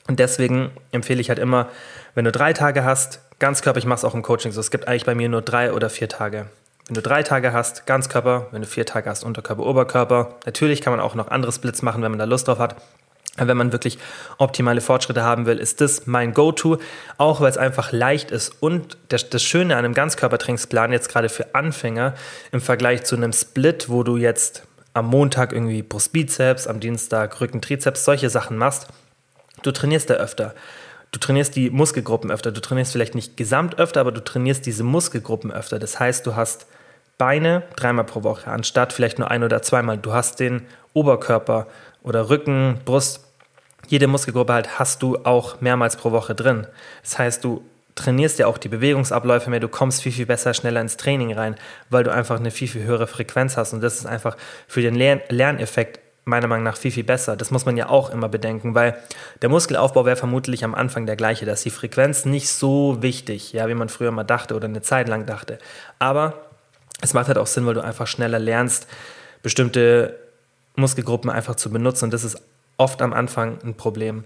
[0.10, 1.70] Und deswegen empfehle ich halt immer,
[2.16, 4.88] wenn du drei Tage hast, Ganzkörper, ich mache es auch im Coaching so, es gibt
[4.90, 6.48] eigentlich bei mir nur drei oder vier Tage.
[6.88, 10.36] Wenn du drei Tage hast, Ganzkörper, wenn du vier Tage hast, Unterkörper, Oberkörper.
[10.46, 12.76] Natürlich kann man auch noch andere Splits machen, wenn man da Lust drauf hat.
[13.40, 14.00] Wenn man wirklich
[14.40, 16.78] optimale Fortschritte haben will, ist das mein Go-To,
[17.18, 18.52] auch weil es einfach leicht ist.
[18.62, 22.16] Und das, das Schöne an einem Ganzkörpertrainingsplan jetzt gerade für Anfänger
[22.52, 27.62] im Vergleich zu einem Split, wo du jetzt am Montag irgendwie Brustbizeps, am Dienstag Rücken,
[27.62, 28.88] Trizeps, solche Sachen machst,
[29.62, 30.56] du trainierst da öfter.
[31.12, 32.52] Du trainierst die Muskelgruppen öfter.
[32.52, 35.80] Du trainierst vielleicht nicht gesamt öfter, aber du trainierst diese Muskelgruppen öfter.
[35.80, 36.68] Das heißt, du hast
[37.18, 39.98] Beine dreimal pro Woche, anstatt vielleicht nur ein oder zweimal.
[39.98, 41.68] Du hast den Oberkörper
[42.04, 43.27] oder Rücken, Brust
[43.88, 46.68] jede Muskelgruppe halt hast du auch mehrmals pro Woche drin.
[47.04, 47.64] Das heißt, du
[47.96, 51.56] trainierst ja auch die Bewegungsabläufe mehr, du kommst viel, viel besser, schneller ins Training rein,
[51.90, 53.74] weil du einfach eine viel, viel höhere Frequenz hast.
[53.74, 57.38] Und das ist einfach für den Lern Lerneffekt meiner Meinung nach viel, viel besser.
[57.38, 58.98] Das muss man ja auch immer bedenken, weil
[59.42, 61.46] der Muskelaufbau wäre vermutlich am Anfang der gleiche.
[61.46, 64.82] Da ist die Frequenz nicht so wichtig, ja, wie man früher mal dachte oder eine
[64.82, 65.58] Zeit lang dachte.
[66.00, 66.34] Aber
[67.02, 68.88] es macht halt auch Sinn, weil du einfach schneller lernst,
[69.42, 70.20] bestimmte
[70.76, 72.06] Muskelgruppen einfach zu benutzen.
[72.06, 72.42] Und das ist
[72.78, 74.24] oft am Anfang ein Problem.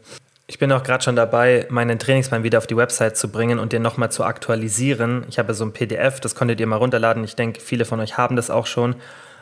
[0.47, 3.71] Ich bin auch gerade schon dabei, meinen Trainingsplan wieder auf die Website zu bringen und
[3.71, 5.25] den nochmal zu aktualisieren.
[5.29, 7.23] Ich habe so ein PDF, das konntet ihr mal runterladen.
[7.23, 8.95] Ich denke, viele von euch haben das auch schon,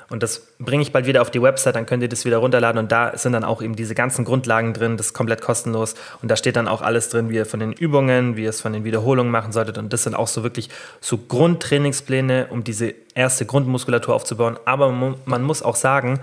[0.10, 2.80] Und das bringe ich bald wieder auf die Website, dann könnt ihr das wieder runterladen
[2.80, 5.94] und da sind dann auch eben diese ganzen Grundlagen drin, das ist komplett kostenlos
[6.24, 8.60] und da steht dann auch alles drin, wie ihr von den Übungen, wie ihr es
[8.60, 10.70] von den Wiederholungen machen solltet und das sind auch so wirklich
[11.00, 14.58] so Grundtrainingspläne, um diese erste Grundmuskulatur aufzubauen.
[14.66, 16.22] Aber man muss auch sagen,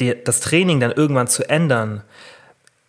[0.00, 2.02] die, das Training dann irgendwann zu ändern,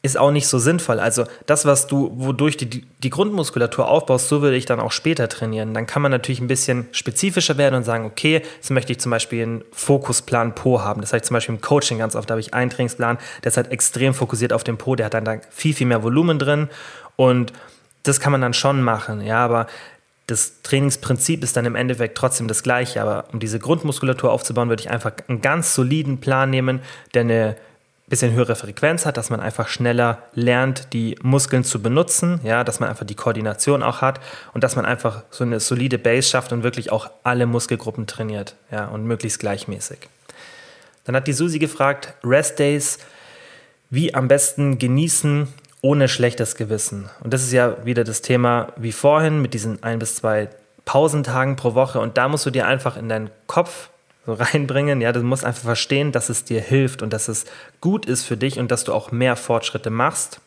[0.01, 0.99] ist auch nicht so sinnvoll.
[0.99, 4.93] Also das, was du, wodurch du die, die Grundmuskulatur aufbaust, so würde ich dann auch
[4.93, 5.73] später trainieren.
[5.73, 9.09] Dann kann man natürlich ein bisschen spezifischer werden und sagen, okay, jetzt möchte ich zum
[9.09, 11.01] Beispiel einen Fokusplan Po haben.
[11.01, 13.57] Das heißt zum Beispiel im Coaching ganz oft, da habe ich einen Trainingsplan, der ist
[13.57, 16.69] halt extrem fokussiert auf den Po, der hat dann da viel, viel mehr Volumen drin
[17.17, 17.51] und
[18.03, 19.67] das kann man dann schon machen, ja, aber
[20.29, 24.81] das Trainingsprinzip ist dann im Endeffekt trotzdem das gleiche, aber um diese Grundmuskulatur aufzubauen, würde
[24.81, 26.81] ich einfach einen ganz soliden Plan nehmen,
[27.13, 27.55] der eine
[28.09, 32.79] bisschen höhere Frequenz hat, dass man einfach schneller lernt, die Muskeln zu benutzen, ja, dass
[32.79, 34.19] man einfach die Koordination auch hat
[34.53, 38.55] und dass man einfach so eine solide Base schafft und wirklich auch alle Muskelgruppen trainiert,
[38.71, 39.99] ja, und möglichst gleichmäßig.
[41.05, 42.97] Dann hat die Susi gefragt, Rest Days,
[43.91, 45.47] wie am besten genießen
[45.81, 47.09] ohne schlechtes Gewissen.
[47.23, 50.49] Und das ist ja wieder das Thema wie vorhin mit diesen ein bis zwei
[50.85, 53.89] Pausentagen pro Woche und da musst du dir einfach in deinen Kopf
[54.25, 55.01] so reinbringen.
[55.01, 57.45] Ja, du musst einfach verstehen, dass es dir hilft und dass es
[57.81, 60.41] gut ist für dich und dass du auch mehr Fortschritte machst,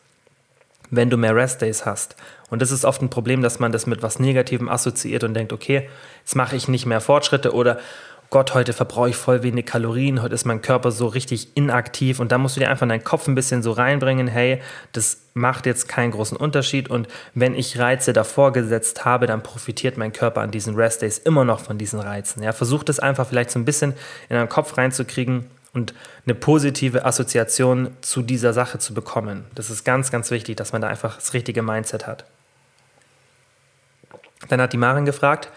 [0.89, 2.15] wenn du mehr Restdays hast.
[2.49, 5.53] Und das ist oft ein Problem, dass man das mit was Negativem assoziiert und denkt,
[5.53, 5.89] okay,
[6.23, 7.79] jetzt mache ich nicht mehr Fortschritte oder
[8.33, 12.31] Gott, heute verbrauche ich voll wenig Kalorien, heute ist mein Körper so richtig inaktiv und
[12.31, 14.59] da musst du dir einfach in deinen Kopf ein bisschen so reinbringen, hey,
[14.91, 19.99] das macht jetzt keinen großen Unterschied und wenn ich Reize davor gesetzt habe, dann profitiert
[19.99, 22.41] mein Körper an diesen Restdays immer noch von diesen Reizen.
[22.41, 23.93] Ja, versuch das einfach vielleicht so ein bisschen
[24.29, 25.93] in deinen Kopf reinzukriegen und
[26.25, 29.45] eine positive Assoziation zu dieser Sache zu bekommen.
[29.53, 32.25] Das ist ganz, ganz wichtig, dass man da einfach das richtige Mindset hat.
[34.49, 35.51] Dann hat die Marin gefragt,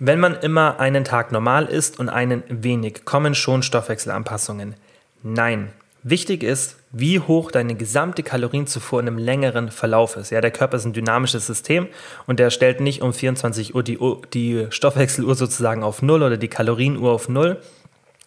[0.00, 4.74] wenn man immer einen Tag normal isst und einen wenig, kommen schon Stoffwechselanpassungen.
[5.22, 5.72] Nein.
[6.02, 10.30] Wichtig ist, wie hoch deine gesamte Kalorienzufuhr in einem längeren Verlauf ist.
[10.30, 11.88] Ja, der Körper ist ein dynamisches System
[12.26, 13.98] und der stellt nicht um 24 Uhr die,
[14.32, 17.58] die Stoffwechseluhr sozusagen auf Null oder die Kalorienuhr auf Null.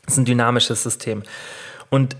[0.06, 1.24] Das ist ein dynamisches System.
[1.90, 2.16] Und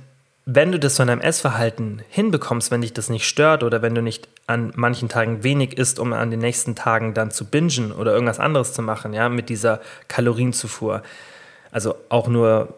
[0.46, 4.02] wenn du das von deinem Essverhalten hinbekommst, wenn dich das nicht stört oder wenn du
[4.02, 8.14] nicht an manchen Tagen wenig isst, um an den nächsten Tagen dann zu bingen oder
[8.14, 9.80] irgendwas anderes zu machen, ja, mit dieser
[10.10, 11.02] Kalorienzufuhr.
[11.72, 12.74] Also auch nur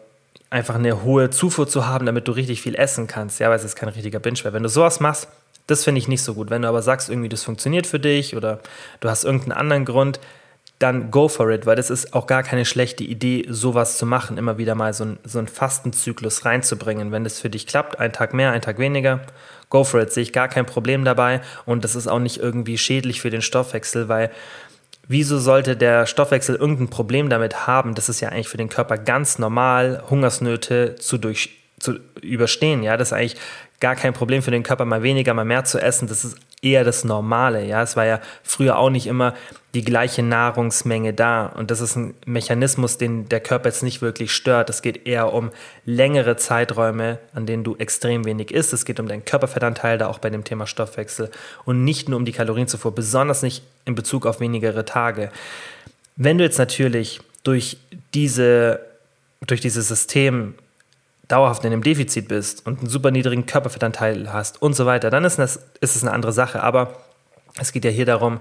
[0.48, 3.64] einfach eine hohe Zufuhr zu haben, damit du richtig viel essen kannst, ja, weil es
[3.64, 4.52] ist kein richtiger Binge wäre.
[4.52, 5.28] Wenn du sowas machst,
[5.66, 6.50] das finde ich nicht so gut.
[6.50, 8.60] Wenn du aber sagst, irgendwie das funktioniert für dich oder
[9.00, 10.20] du hast irgendeinen anderen Grund,
[10.78, 14.36] dann go for it, weil das ist auch gar keine schlechte Idee, sowas zu machen,
[14.36, 17.12] immer wieder mal so, ein, so einen Fastenzyklus reinzubringen.
[17.12, 19.20] Wenn das für dich klappt, ein Tag mehr, ein Tag weniger,
[19.70, 22.76] go for it, sehe ich gar kein Problem dabei und das ist auch nicht irgendwie
[22.76, 24.30] schädlich für den Stoffwechsel, weil
[25.08, 27.94] wieso sollte der Stoffwechsel irgendein Problem damit haben?
[27.94, 32.82] Das ist ja eigentlich für den Körper ganz normal, Hungersnöte zu, durch, zu überstehen.
[32.82, 33.36] Ja, das ist eigentlich
[33.80, 36.08] gar kein Problem für den Körper, mal weniger, mal mehr zu essen.
[36.08, 37.64] Das ist eher das Normale.
[37.64, 39.34] Ja, es war ja früher auch nicht immer
[39.74, 41.46] die gleiche Nahrungsmenge da.
[41.46, 44.70] Und das ist ein Mechanismus, den der Körper jetzt nicht wirklich stört.
[44.70, 45.50] Es geht eher um
[45.84, 48.72] längere Zeiträume, an denen du extrem wenig isst.
[48.72, 51.30] Es geht um deinen Körperfettanteil, da auch bei dem Thema Stoffwechsel.
[51.64, 55.30] Und nicht nur um die Kalorienzufuhr, besonders nicht in Bezug auf wenigere Tage.
[56.16, 57.76] Wenn du jetzt natürlich durch
[58.14, 58.80] diese
[59.46, 60.54] durch dieses System
[61.28, 65.24] dauerhaft in einem Defizit bist und einen super niedrigen Körperfettanteil hast und so weiter, dann
[65.24, 66.62] ist, das, ist es eine andere Sache.
[66.62, 66.96] Aber
[67.58, 68.40] es geht ja hier darum,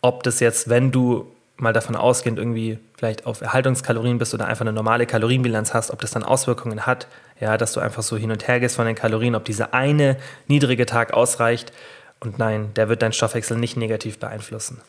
[0.00, 4.62] ob das jetzt, wenn du mal davon ausgehend irgendwie vielleicht auf Erhaltungskalorien bist oder einfach
[4.62, 7.06] eine normale Kalorienbilanz hast, ob das dann Auswirkungen hat,
[7.40, 10.16] ja, dass du einfach so hin und her gehst von den Kalorien, ob dieser eine
[10.48, 11.72] niedrige Tag ausreicht.
[12.20, 14.80] Und nein, der wird deinen Stoffwechsel nicht negativ beeinflussen.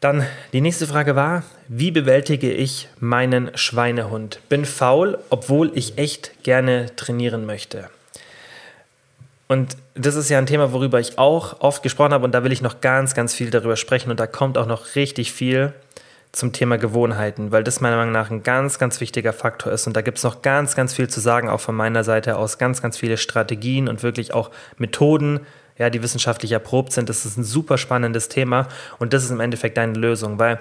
[0.00, 4.40] Dann die nächste Frage war, wie bewältige ich meinen Schweinehund?
[4.48, 7.90] Bin faul, obwohl ich echt gerne trainieren möchte.
[9.48, 12.52] Und das ist ja ein Thema, worüber ich auch oft gesprochen habe und da will
[12.52, 15.72] ich noch ganz, ganz viel darüber sprechen und da kommt auch noch richtig viel
[16.30, 19.96] zum Thema Gewohnheiten, weil das meiner Meinung nach ein ganz, ganz wichtiger Faktor ist und
[19.96, 22.82] da gibt es noch ganz, ganz viel zu sagen, auch von meiner Seite aus, ganz,
[22.82, 25.40] ganz viele Strategien und wirklich auch Methoden,
[25.78, 27.08] ja, die wissenschaftlich erprobt sind.
[27.08, 30.58] Das ist ein super spannendes Thema und das ist im Endeffekt deine Lösung, weil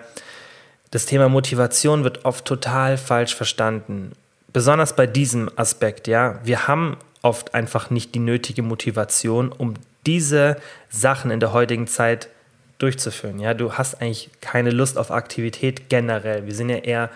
[0.92, 4.14] das Thema Motivation wird oft total falsch verstanden.
[4.54, 6.40] Besonders bei diesem Aspekt, ja.
[6.44, 9.74] Wir haben oft einfach nicht die nötige Motivation, um
[10.06, 10.58] diese
[10.90, 12.30] Sachen in der heutigen Zeit
[12.78, 13.40] durchzuführen.
[13.40, 16.46] Ja, du hast eigentlich keine Lust auf Aktivität generell.
[16.46, 17.10] Wir sind ja eher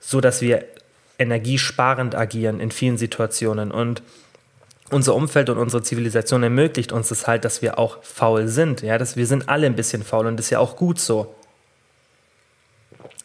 [0.00, 0.64] so, dass wir
[1.18, 4.02] energiesparend agieren in vielen Situationen und
[4.90, 8.82] unser Umfeld und unsere Zivilisation ermöglicht uns das halt, dass wir auch faul sind.
[8.82, 11.34] Ja, dass wir sind alle ein bisschen faul und das ist ja auch gut so.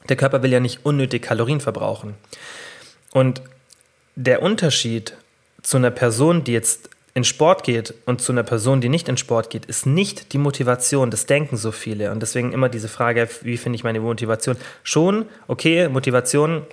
[0.10, 2.16] Der Körper will ja nicht unnötig Kalorien verbrauchen.
[3.12, 3.42] Und
[4.16, 5.16] der Unterschied
[5.62, 9.18] zu einer Person, die jetzt in Sport geht und zu einer Person, die nicht in
[9.18, 11.12] Sport geht, ist nicht die Motivation.
[11.12, 12.12] Das denken so viele.
[12.12, 14.56] Und deswegen immer diese Frage, wie finde ich meine Motivation?
[14.84, 16.66] Schon, okay, Motivation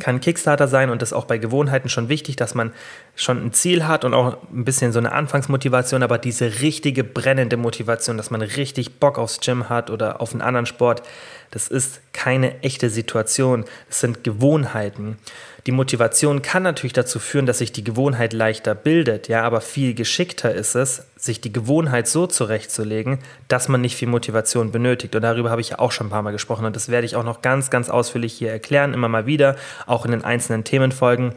[0.00, 2.72] kann Kickstarter sein und das ist auch bei Gewohnheiten schon wichtig, dass man
[3.14, 7.56] schon ein Ziel hat und auch ein bisschen so eine Anfangsmotivation, aber diese richtige brennende
[7.56, 11.02] Motivation, dass man richtig Bock aufs Gym hat oder auf einen anderen Sport,
[11.50, 13.64] das ist keine echte Situation.
[13.88, 15.18] Das sind Gewohnheiten.
[15.66, 19.94] Die Motivation kann natürlich dazu führen, dass sich die Gewohnheit leichter bildet, ja, aber viel
[19.94, 25.14] geschickter ist es, sich die Gewohnheit so zurechtzulegen, dass man nicht viel Motivation benötigt.
[25.14, 27.14] Und darüber habe ich ja auch schon ein paar Mal gesprochen und das werde ich
[27.14, 31.34] auch noch ganz, ganz ausführlich hier erklären, immer mal wieder, auch in den einzelnen Themenfolgen,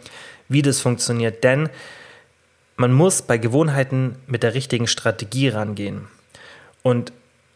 [0.48, 1.44] wie das funktioniert.
[1.44, 1.70] Denn
[2.78, 6.08] man muss bei Gewohnheiten mit der richtigen Strategie rangehen.
[6.82, 7.12] Und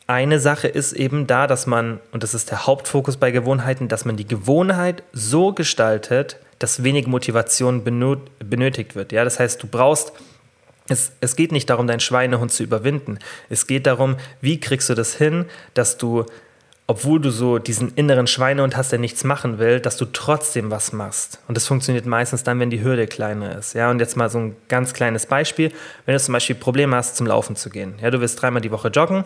[0.07, 4.05] eine Sache ist eben da, dass man, und das ist der Hauptfokus bei Gewohnheiten, dass
[4.05, 9.11] man die Gewohnheit so gestaltet, dass wenig Motivation benötigt wird.
[9.11, 10.13] Ja, das heißt, du brauchst
[10.89, 13.19] es, es, geht nicht darum, deinen Schweinehund zu überwinden.
[13.49, 16.25] Es geht darum, wie kriegst du das hin, dass du,
[16.87, 20.93] obwohl du so diesen inneren Schweinehund hast, der nichts machen will, dass du trotzdem was
[20.93, 21.39] machst.
[21.49, 23.73] Und das funktioniert meistens dann, wenn die Hürde kleiner ist.
[23.73, 25.73] Ja, und jetzt mal so ein ganz kleines Beispiel.
[26.05, 27.95] Wenn du zum Beispiel Probleme hast, zum Laufen zu gehen.
[28.01, 29.25] Ja, du willst dreimal die Woche joggen,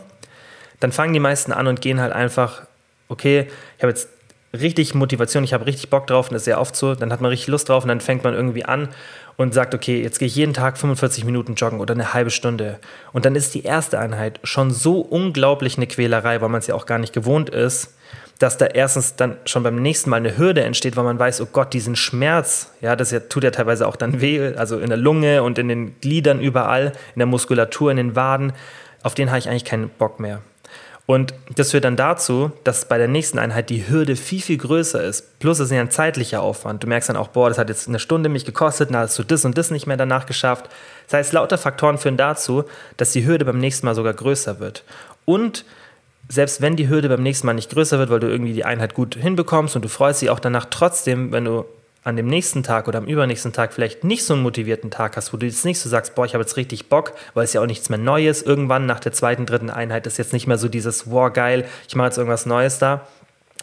[0.81, 2.63] dann fangen die meisten an und gehen halt einfach,
[3.07, 4.09] okay, ich habe jetzt
[4.53, 7.21] richtig Motivation, ich habe richtig Bock drauf und das ist sehr oft so, dann hat
[7.21, 8.89] man richtig Lust drauf und dann fängt man irgendwie an
[9.37, 12.79] und sagt, okay, jetzt gehe ich jeden Tag 45 Minuten joggen oder eine halbe Stunde.
[13.13, 16.75] Und dann ist die erste Einheit schon so unglaublich eine Quälerei, weil man es ja
[16.75, 17.95] auch gar nicht gewohnt ist,
[18.39, 21.47] dass da erstens dann schon beim nächsten Mal eine Hürde entsteht, weil man weiß, oh
[21.51, 25.43] Gott, diesen Schmerz, ja, das tut ja teilweise auch dann weh, also in der Lunge
[25.43, 28.53] und in den Gliedern überall, in der Muskulatur, in den Waden,
[29.03, 30.41] auf den habe ich eigentlich keinen Bock mehr.
[31.11, 35.03] Und das führt dann dazu, dass bei der nächsten Einheit die Hürde viel, viel größer
[35.03, 35.39] ist.
[35.39, 36.83] Plus es ist ja ein zeitlicher Aufwand.
[36.83, 39.23] Du merkst dann auch, boah, das hat jetzt eine Stunde mich gekostet, dann hast du
[39.23, 40.69] das und das nicht mehr danach geschafft.
[41.07, 42.63] Das heißt, lauter Faktoren führen dazu,
[42.95, 44.85] dass die Hürde beim nächsten Mal sogar größer wird.
[45.25, 45.65] Und
[46.29, 48.93] selbst wenn die Hürde beim nächsten Mal nicht größer wird, weil du irgendwie die Einheit
[48.93, 51.65] gut hinbekommst und du freust dich auch danach trotzdem, wenn du
[52.03, 55.33] an dem nächsten Tag oder am übernächsten Tag vielleicht nicht so einen motivierten Tag hast,
[55.33, 57.61] wo du jetzt nicht so sagst, boah, ich habe jetzt richtig Bock, weil es ja
[57.61, 58.41] auch nichts mehr Neues.
[58.41, 61.95] Irgendwann nach der zweiten, dritten Einheit ist jetzt nicht mehr so dieses, wow, geil, ich
[61.95, 63.07] mache jetzt irgendwas Neues da,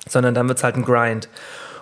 [0.09, 1.29] sondern dann wird es halt ein Grind.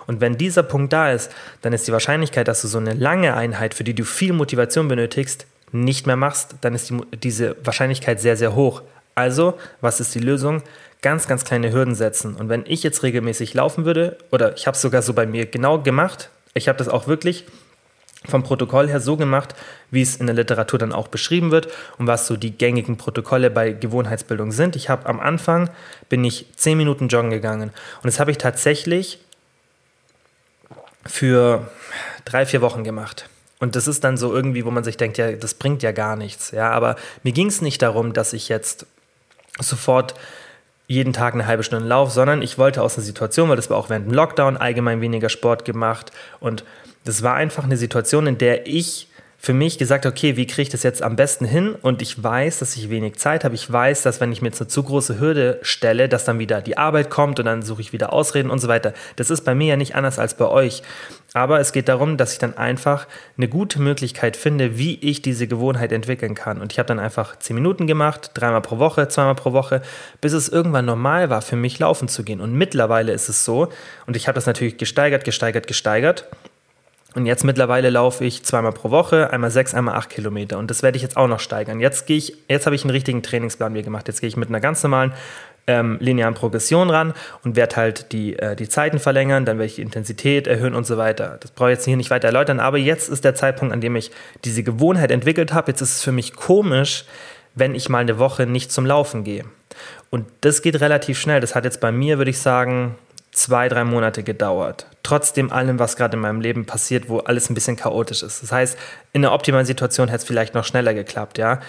[0.07, 3.35] Und wenn dieser Punkt da ist, dann ist die Wahrscheinlichkeit, dass du so eine lange
[3.35, 8.19] Einheit, für die du viel Motivation benötigst, nicht mehr machst, dann ist die, diese Wahrscheinlichkeit
[8.19, 8.81] sehr, sehr hoch.
[9.15, 10.63] Also, was ist die Lösung?
[11.01, 12.35] Ganz, ganz kleine Hürden setzen.
[12.35, 15.45] Und wenn ich jetzt regelmäßig laufen würde, oder ich habe es sogar so bei mir
[15.45, 17.45] genau gemacht, ich habe das auch wirklich
[18.25, 19.55] vom Protokoll her so gemacht,
[19.91, 21.67] wie es in der Literatur dann auch beschrieben wird
[21.97, 24.75] und was so die gängigen Protokolle bei Gewohnheitsbildung sind.
[24.75, 25.69] Ich habe am Anfang
[26.09, 29.19] bin ich zehn Minuten joggen gegangen und das habe ich tatsächlich
[31.05, 31.69] für
[32.25, 33.29] drei, vier Wochen gemacht.
[33.59, 36.15] Und das ist dann so irgendwie, wo man sich denkt, ja, das bringt ja gar
[36.15, 36.51] nichts.
[36.51, 38.85] Ja, aber mir ging es nicht darum, dass ich jetzt
[39.59, 40.13] sofort
[40.87, 43.77] jeden Tag eine halbe Stunde Lauf, sondern ich wollte aus einer Situation, weil das war
[43.77, 46.11] auch während dem Lockdown allgemein weniger Sport gemacht.
[46.39, 46.63] Und
[47.03, 50.69] das war einfach eine Situation, in der ich für mich gesagt, okay, wie kriege ich
[50.69, 51.75] das jetzt am besten hin?
[51.81, 53.53] Und ich weiß, dass ich wenig Zeit habe.
[53.53, 56.61] Ich weiß, dass wenn ich mir jetzt eine zu große Hürde stelle, dass dann wieder
[56.61, 58.93] die Arbeit kommt und dann suche ich wieder Ausreden und so weiter.
[59.15, 60.81] Das ist bei mir ja nicht anders als bei euch.
[61.33, 65.47] Aber es geht darum, dass ich dann einfach eine gute Möglichkeit finde, wie ich diese
[65.47, 66.59] Gewohnheit entwickeln kann.
[66.59, 69.83] Und ich habe dann einfach zehn Minuten gemacht, dreimal pro Woche, zweimal pro Woche,
[70.19, 72.41] bis es irgendwann normal war, für mich laufen zu gehen.
[72.41, 73.69] Und mittlerweile ist es so,
[74.07, 76.25] und ich habe das natürlich gesteigert, gesteigert, gesteigert.
[77.17, 80.59] Und jetzt mittlerweile laufe ich zweimal pro Woche, einmal sechs, einmal acht Kilometer.
[80.59, 81.79] Und das werde ich jetzt auch noch steigern.
[81.79, 84.07] Jetzt gehe ich, jetzt habe ich einen richtigen Trainingsplan mir gemacht.
[84.07, 85.13] Jetzt gehe ich mit einer ganz normalen
[85.65, 89.77] ähm, linearen Progression ran und werde halt die, äh, die Zeiten verlängern, dann werde ich
[89.77, 91.39] die Intensität erhöhen und so weiter.
[91.41, 93.95] Das brauche ich jetzt hier nicht weiter erläutern, aber jetzt ist der Zeitpunkt, an dem
[93.95, 94.11] ich
[94.45, 95.71] diese Gewohnheit entwickelt habe.
[95.71, 97.03] Jetzt ist es für mich komisch,
[97.55, 99.43] wenn ich mal eine Woche nicht zum Laufen gehe.
[100.11, 101.41] Und das geht relativ schnell.
[101.41, 102.93] Das hat jetzt bei mir, würde ich sagen,
[103.37, 104.87] zwei, drei Monate gedauert.
[105.03, 108.43] Trotzdem allem, was gerade in meinem Leben passiert, wo alles ein bisschen chaotisch ist.
[108.43, 108.77] Das heißt,
[109.13, 111.59] in einer optimalen Situation hätte es vielleicht noch schneller geklappt, ja.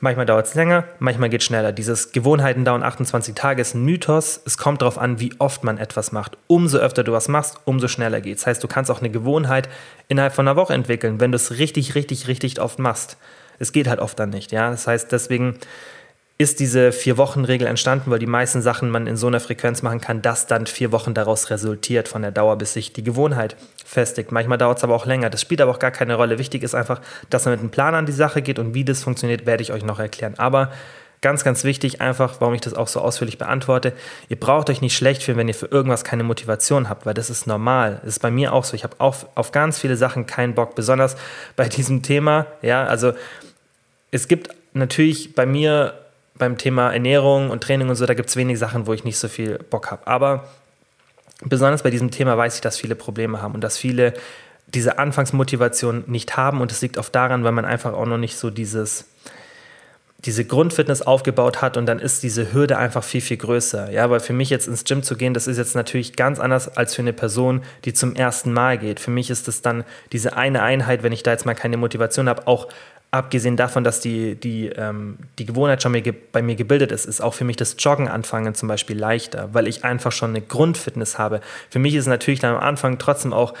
[0.00, 1.70] Manchmal dauert es länger, manchmal geht es schneller.
[1.70, 4.40] Dieses Gewohnheiten dauern 28 Tage ist ein Mythos.
[4.44, 6.36] Es kommt darauf an, wie oft man etwas macht.
[6.48, 8.40] Umso öfter du was machst, umso schneller geht es.
[8.40, 9.68] Das heißt, du kannst auch eine Gewohnheit
[10.08, 13.16] innerhalb von einer Woche entwickeln, wenn du es richtig, richtig, richtig oft machst.
[13.60, 14.70] Es geht halt oft dann nicht, ja.
[14.70, 15.58] Das heißt, deswegen
[16.42, 20.22] ist diese Vier-Wochen-Regel entstanden, weil die meisten Sachen man in so einer Frequenz machen kann,
[20.22, 24.32] dass dann vier Wochen daraus resultiert von der Dauer, bis sich die Gewohnheit festigt.
[24.32, 25.30] Manchmal dauert es aber auch länger.
[25.30, 26.38] Das spielt aber auch gar keine Rolle.
[26.38, 27.00] Wichtig ist einfach,
[27.30, 29.72] dass man mit einem Plan an die Sache geht und wie das funktioniert, werde ich
[29.72, 30.34] euch noch erklären.
[30.36, 30.70] Aber
[31.22, 33.92] Ganz, ganz wichtig, einfach, warum ich das auch so ausführlich beantworte.
[34.28, 37.30] Ihr braucht euch nicht schlecht fühlen, wenn ihr für irgendwas keine Motivation habt, weil das
[37.30, 38.00] ist normal.
[38.02, 38.74] Das ist bei mir auch so.
[38.74, 41.16] Ich habe auch auf ganz viele Sachen keinen Bock, besonders
[41.54, 42.46] bei diesem Thema.
[42.60, 43.12] Ja, also
[44.10, 45.94] es gibt natürlich bei mir
[46.42, 49.16] beim Thema Ernährung und Training und so, da gibt es wenig Sachen, wo ich nicht
[49.16, 50.04] so viel Bock habe.
[50.08, 50.48] Aber
[51.44, 54.12] besonders bei diesem Thema weiß ich, dass viele Probleme haben und dass viele
[54.66, 56.60] diese Anfangsmotivation nicht haben.
[56.60, 59.04] Und es liegt oft daran, weil man einfach auch noch nicht so dieses
[60.24, 63.90] diese Grundfitness aufgebaut hat und dann ist diese Hürde einfach viel, viel größer.
[63.90, 66.76] Ja, weil für mich jetzt ins Gym zu gehen, das ist jetzt natürlich ganz anders
[66.76, 69.00] als für eine Person, die zum ersten Mal geht.
[69.00, 72.28] Für mich ist es dann diese eine Einheit, wenn ich da jetzt mal keine Motivation
[72.28, 72.68] habe, auch
[73.12, 75.92] abgesehen davon, dass die, die, ähm, die Gewohnheit schon
[76.32, 79.68] bei mir gebildet ist, ist auch für mich das Joggen anfangen zum Beispiel leichter, weil
[79.68, 81.40] ich einfach schon eine Grundfitness habe.
[81.70, 83.52] Für mich ist natürlich dann am Anfang trotzdem auch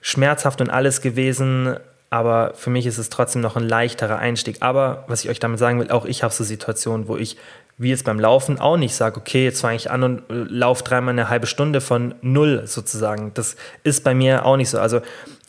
[0.00, 1.76] schmerzhaft und alles gewesen,
[2.08, 4.58] aber für mich ist es trotzdem noch ein leichterer Einstieg.
[4.60, 7.36] Aber was ich euch damit sagen will, auch ich habe so Situationen, wo ich,
[7.76, 10.82] wie jetzt beim Laufen, auch nicht sage, okay, jetzt fange ich an und äh, laufe
[10.82, 13.32] dreimal eine halbe Stunde von null sozusagen.
[13.34, 14.78] Das ist bei mir auch nicht so.
[14.78, 15.02] Also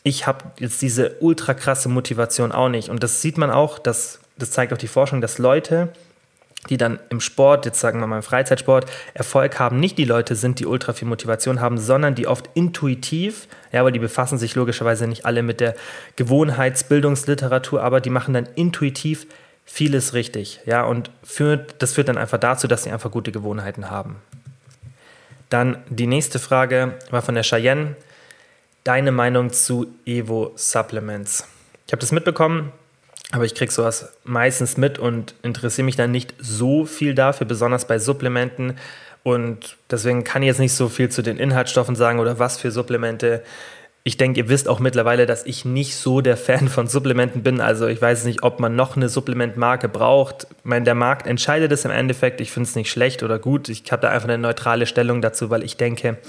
[0.05, 2.89] ich habe jetzt diese ultra krasse Motivation auch nicht.
[2.89, 5.89] Und das sieht man auch, dass, das zeigt auch die Forschung, dass Leute,
[6.69, 10.35] die dann im Sport, jetzt sagen wir mal im Freizeitsport, Erfolg haben, nicht die Leute
[10.35, 14.53] sind, die ultra viel Motivation haben, sondern die oft intuitiv, ja, weil die befassen sich
[14.53, 15.73] logischerweise nicht alle mit der
[16.17, 19.25] Gewohnheitsbildungsliteratur, aber die machen dann intuitiv
[19.65, 23.89] vieles richtig, ja, und führt, das führt dann einfach dazu, dass sie einfach gute Gewohnheiten
[23.89, 24.17] haben.
[25.49, 27.95] Dann die nächste Frage war von der Cheyenne.
[28.85, 31.47] Deine Meinung zu Evo Supplements?
[31.87, 32.71] Ich habe das mitbekommen,
[33.31, 37.87] aber ich kriege sowas meistens mit und interessiere mich dann nicht so viel dafür, besonders
[37.87, 38.77] bei Supplementen.
[39.23, 42.69] Und deswegen kann ich jetzt nicht so viel zu den Inhaltsstoffen sagen oder was für
[42.69, 43.41] Supplemente.
[44.03, 47.61] Ich denke, ihr wisst auch mittlerweile, dass ich nicht so der Fan von Supplementen bin.
[47.61, 50.45] Also ich weiß nicht, ob man noch eine Supplementmarke braucht.
[50.59, 52.39] Ich meine, der Markt entscheidet es im Endeffekt.
[52.39, 53.67] Ich finde es nicht schlecht oder gut.
[53.67, 56.19] Ich habe da einfach eine neutrale Stellung dazu, weil ich denke,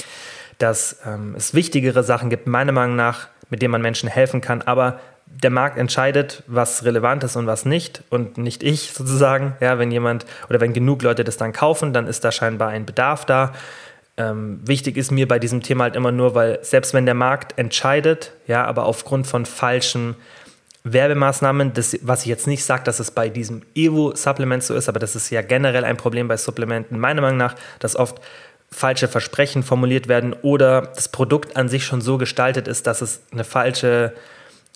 [0.59, 4.63] dass ähm, es wichtigere Sachen gibt, meiner Meinung nach, mit denen man Menschen helfen kann.
[4.63, 9.57] Aber der Markt entscheidet, was relevant ist und was nicht und nicht ich sozusagen.
[9.61, 12.87] Ja, wenn jemand oder wenn genug Leute das dann kaufen, dann ist da scheinbar ein
[12.87, 13.53] Bedarf da.
[14.19, 17.59] Ähm, wichtig ist mir bei diesem Thema halt immer nur, weil selbst wenn der Markt
[17.59, 20.17] entscheidet, ja, aber aufgrund von falschen
[20.85, 25.01] Werbemaßnahmen, das, was ich jetzt nicht sage, dass es bei diesem Evo-Supplement so ist, aber
[25.01, 28.23] das ist ja generell ein Problem bei Supplementen, meiner Meinung nach, dass oft
[28.71, 33.23] falsche Versprechen formuliert werden oder das Produkt an sich schon so gestaltet ist, dass es
[33.33, 34.13] eine falsche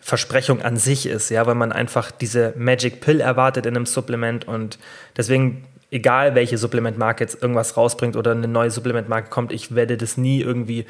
[0.02, 4.48] Versprechung an sich ist, ja, weil man einfach diese Magic Pill erwartet in einem Supplement
[4.48, 4.78] und
[5.16, 10.16] deswegen, egal welche Supplementmarke jetzt irgendwas rausbringt oder eine neue Supplementmarke kommt, ich werde das
[10.16, 10.86] nie irgendwie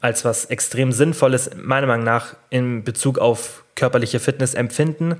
[0.00, 5.16] als was extrem Sinnvolles, meiner Meinung nach, in Bezug auf körperliche Fitness empfinden,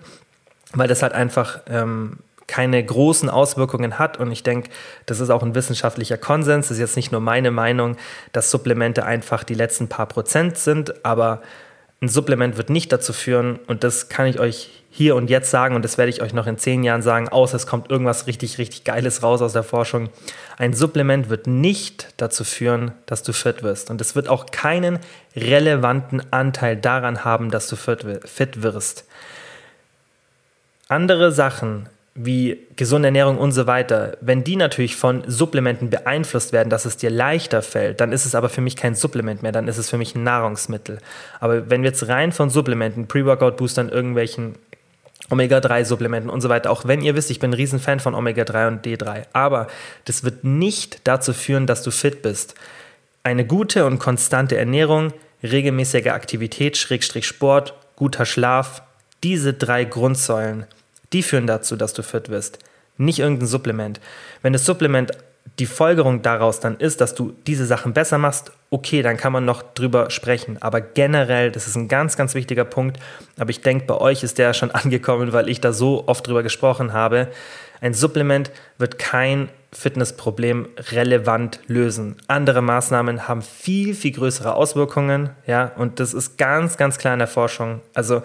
[0.72, 4.18] weil das halt einfach ähm, keine großen Auswirkungen hat.
[4.18, 4.70] Und ich denke,
[5.06, 6.68] das ist auch ein wissenschaftlicher Konsens.
[6.68, 7.96] Das ist jetzt nicht nur meine Meinung,
[8.32, 11.42] dass Supplemente einfach die letzten paar Prozent sind, aber
[12.04, 15.74] ein Supplement wird nicht dazu führen, und das kann ich euch hier und jetzt sagen,
[15.74, 18.58] und das werde ich euch noch in zehn Jahren sagen, außer es kommt irgendwas richtig,
[18.58, 20.10] richtig Geiles raus aus der Forschung.
[20.56, 23.90] Ein Supplement wird nicht dazu führen, dass du fit wirst.
[23.90, 25.00] Und es wird auch keinen
[25.34, 29.06] relevanten Anteil daran haben, dass du fit wirst.
[30.86, 36.70] Andere Sachen wie gesunde Ernährung und so weiter, wenn die natürlich von Supplementen beeinflusst werden,
[36.70, 39.66] dass es dir leichter fällt, dann ist es aber für mich kein Supplement mehr, dann
[39.66, 40.98] ist es für mich ein Nahrungsmittel.
[41.40, 44.54] Aber wenn wir jetzt rein von Supplementen, Pre-Workout-Boostern, irgendwelchen
[45.30, 48.86] Omega-3-Supplementen und so weiter, auch wenn ihr wisst, ich bin ein Riesenfan von Omega-3 und
[48.86, 49.66] D3, aber
[50.04, 52.54] das wird nicht dazu führen, dass du fit bist.
[53.24, 58.82] Eine gute und konstante Ernährung, regelmäßige Aktivität, Schrägstrich Sport, guter Schlaf,
[59.24, 60.66] diese drei Grundsäulen
[61.14, 62.58] die führen dazu, dass du fit wirst.
[62.98, 64.00] Nicht irgendein Supplement.
[64.42, 65.12] Wenn das Supplement
[65.58, 69.44] die Folgerung daraus dann ist, dass du diese Sachen besser machst, okay, dann kann man
[69.44, 70.60] noch drüber sprechen.
[70.60, 72.98] Aber generell, das ist ein ganz, ganz wichtiger Punkt.
[73.38, 76.42] Aber ich denke, bei euch ist der schon angekommen, weil ich da so oft drüber
[76.42, 77.28] gesprochen habe.
[77.80, 82.16] Ein Supplement wird kein Fitnessproblem relevant lösen.
[82.26, 87.18] Andere Maßnahmen haben viel, viel größere Auswirkungen, ja, und das ist ganz, ganz klar in
[87.18, 87.80] der Forschung.
[87.92, 88.22] Also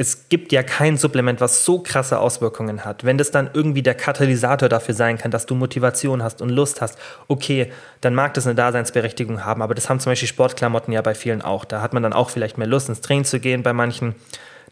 [0.00, 3.04] es gibt ja kein Supplement, was so krasse Auswirkungen hat.
[3.04, 6.80] Wenn das dann irgendwie der Katalysator dafür sein kann, dass du Motivation hast und Lust
[6.80, 9.60] hast, okay, dann mag das eine Daseinsberechtigung haben.
[9.60, 11.64] Aber das haben zum Beispiel Sportklamotten ja bei vielen auch.
[11.64, 14.14] Da hat man dann auch vielleicht mehr Lust, ins Training zu gehen bei manchen.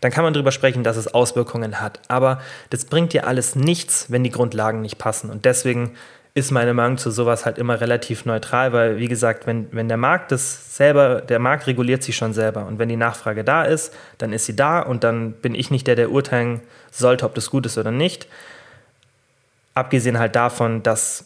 [0.01, 1.99] Dann kann man darüber sprechen, dass es Auswirkungen hat.
[2.07, 2.41] Aber
[2.71, 5.31] das bringt dir alles nichts, wenn die Grundlagen nicht passen.
[5.31, 5.97] Und deswegen
[6.37, 9.97] ist meine Meinung zu sowas halt immer relativ neutral, weil, wie gesagt, wenn, wenn der
[9.97, 12.67] Markt das selber, der Markt reguliert sich schon selber.
[12.67, 15.87] Und wenn die Nachfrage da ist, dann ist sie da und dann bin ich nicht
[15.87, 16.61] der, der urteilen
[16.91, 18.29] sollte, ob das gut ist oder nicht.
[19.73, 21.25] abgesehen halt davon, dass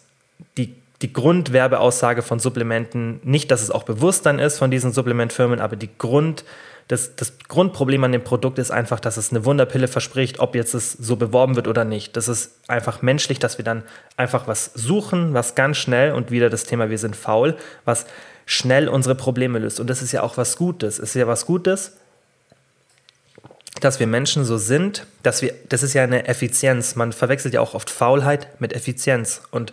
[0.57, 5.59] die, die Grundwerbeaussage von Supplementen, nicht, dass es auch bewusst dann ist von diesen Supplementfirmen,
[5.59, 6.45] aber die Grund,
[6.91, 10.75] das, das Grundproblem an dem Produkt ist einfach, dass es eine Wunderpille verspricht, ob jetzt
[10.75, 12.17] es so beworben wird oder nicht.
[12.17, 13.85] Das ist einfach menschlich, dass wir dann
[14.17, 18.07] einfach was suchen, was ganz schnell und wieder das Thema, wir sind faul, was
[18.45, 19.79] schnell unsere Probleme löst.
[19.79, 20.99] Und das ist ja auch was Gutes.
[20.99, 21.93] Es ist ja was Gutes,
[23.81, 26.97] dass wir Menschen so sind, dass wir, das ist ja eine Effizienz.
[26.97, 29.43] Man verwechselt ja auch oft Faulheit mit Effizienz.
[29.53, 29.73] Und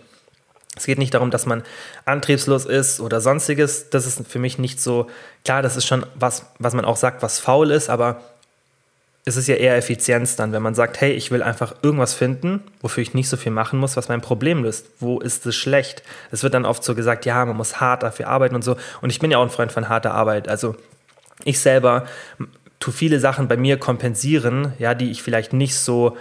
[0.78, 1.63] es geht nicht darum, dass man
[2.05, 3.89] antriebslos ist oder sonstiges.
[3.89, 5.07] Das ist für mich nicht so
[5.43, 5.61] klar.
[5.61, 8.21] Das ist schon was, was man auch sagt, was faul ist, aber
[9.25, 12.63] es ist ja eher Effizienz dann, wenn man sagt, hey, ich will einfach irgendwas finden,
[12.80, 14.86] wofür ich nicht so viel machen muss, was mein Problem löst.
[15.01, 16.01] Wo ist es schlecht?
[16.32, 18.78] Es wird dann oft so gesagt, ja, man muss hart dafür arbeiten und so.
[19.01, 20.47] Und ich bin ja auch ein Freund von harter Arbeit.
[20.47, 20.78] Also
[21.43, 22.05] ich selber
[22.80, 26.15] tue viele Sachen bei mir kompensieren, ja, die ich vielleicht nicht so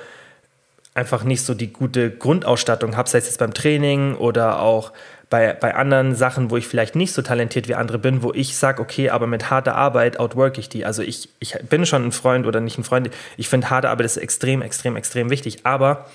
[0.96, 4.92] einfach nicht so die gute Grundausstattung habe, sei es jetzt beim Training oder auch
[5.28, 8.56] bei, bei anderen Sachen, wo ich vielleicht nicht so talentiert wie andere bin, wo ich
[8.56, 10.84] sage, okay, aber mit harter Arbeit outwork ich die.
[10.84, 13.10] Also ich, ich bin schon ein Freund oder nicht ein Freund.
[13.36, 15.60] Ich finde, harte Arbeit ist extrem, extrem, extrem wichtig.
[15.64, 16.06] Aber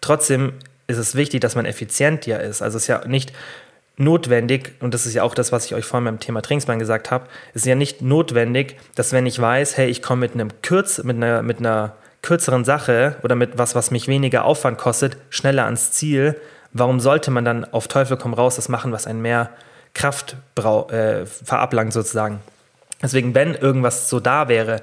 [0.00, 0.54] trotzdem
[0.88, 2.60] ist es wichtig, dass man effizient ja ist.
[2.60, 3.32] Also es ist ja nicht
[3.96, 7.10] notwendig, und das ist ja auch das, was ich euch vorhin beim Thema Trainingsplan gesagt
[7.10, 10.50] habe, es ist ja nicht notwendig, dass wenn ich weiß, hey, ich komme mit einem
[10.60, 11.96] Kürz, mit einer, mit einer
[12.26, 16.34] kürzeren Sache oder mit was, was mich weniger Aufwand kostet, schneller ans Ziel,
[16.72, 19.50] warum sollte man dann auf Teufel komm raus das machen, was einen mehr
[19.94, 22.40] Kraft äh, verablangt sozusagen?
[23.00, 24.82] Deswegen, wenn irgendwas so da wäre,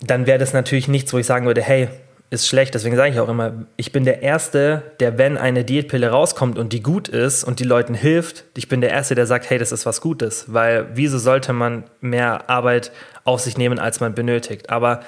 [0.00, 1.88] dann wäre das natürlich nichts, wo ich sagen würde, hey,
[2.30, 2.74] ist schlecht.
[2.74, 6.72] Deswegen sage ich auch immer, ich bin der Erste, der, wenn eine Diätpille rauskommt und
[6.72, 9.72] die gut ist und die Leuten hilft, ich bin der Erste, der sagt, hey, das
[9.72, 10.46] ist was Gutes.
[10.48, 12.92] Weil wieso sollte man mehr Arbeit
[13.24, 14.70] auf sich nehmen, als man benötigt?
[14.70, 15.00] Aber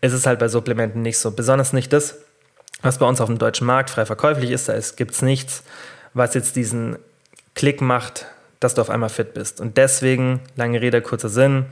[0.00, 1.30] es ist halt bei Supplementen nicht so.
[1.30, 2.16] Besonders nicht das,
[2.82, 4.68] was bei uns auf dem deutschen Markt frei verkäuflich ist.
[4.68, 5.62] Da gibt es nichts,
[6.14, 6.96] was jetzt diesen
[7.54, 8.26] Klick macht,
[8.58, 9.60] dass du auf einmal fit bist.
[9.60, 11.66] Und deswegen, lange Rede, kurzer Sinn,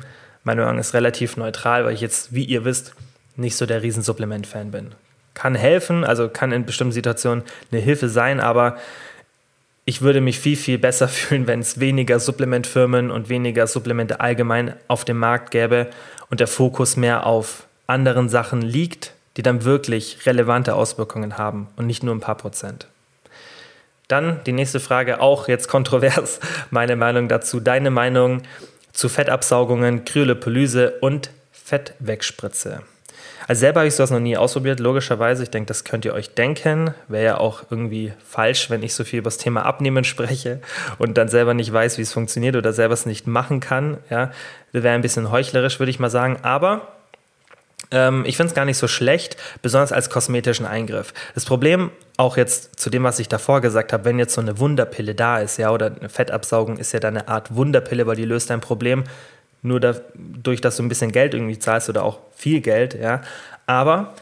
[0.44, 2.94] meine Meinung ist relativ neutral, weil ich jetzt, wie ihr wisst,
[3.36, 4.94] nicht so der Riesensupplement-Fan bin.
[5.34, 8.76] Kann helfen, also kann in bestimmten Situationen eine Hilfe sein, aber
[9.84, 14.74] ich würde mich viel, viel besser fühlen, wenn es weniger Supplementfirmen und weniger Supplemente allgemein
[14.88, 15.88] auf dem Markt gäbe
[16.30, 21.86] und der Fokus mehr auf anderen Sachen liegt, die dann wirklich relevante Auswirkungen haben und
[21.86, 22.86] nicht nur ein paar Prozent.
[24.06, 26.38] Dann die nächste Frage, auch jetzt kontrovers,
[26.70, 28.42] meine Meinung dazu, deine Meinung
[28.92, 32.82] zu Fettabsaugungen, Kryolipolyse und Fettwegspritze.
[33.46, 35.42] Also selber habe ich sowas noch nie ausprobiert, logischerweise.
[35.42, 36.92] Ich denke, das könnt ihr euch denken.
[37.08, 40.60] Wäre ja auch irgendwie falsch, wenn ich so viel über das Thema Abnehmen spreche
[40.98, 43.98] und dann selber nicht weiß, wie es funktioniert oder selber es nicht machen kann.
[44.10, 44.32] Ja,
[44.72, 46.38] wäre ein bisschen heuchlerisch, würde ich mal sagen.
[46.42, 46.97] Aber
[47.90, 51.14] ähm, ich finde es gar nicht so schlecht, besonders als kosmetischen Eingriff.
[51.34, 54.58] Das Problem, auch jetzt zu dem, was ich davor gesagt habe, wenn jetzt so eine
[54.58, 58.24] Wunderpille da ist, ja, oder eine Fettabsaugung ist ja dann eine Art Wunderpille, weil die
[58.24, 59.04] löst dein Problem
[59.62, 63.22] nur dadurch, dass du ein bisschen Geld irgendwie zahlst oder auch viel Geld, ja.
[63.66, 64.14] Aber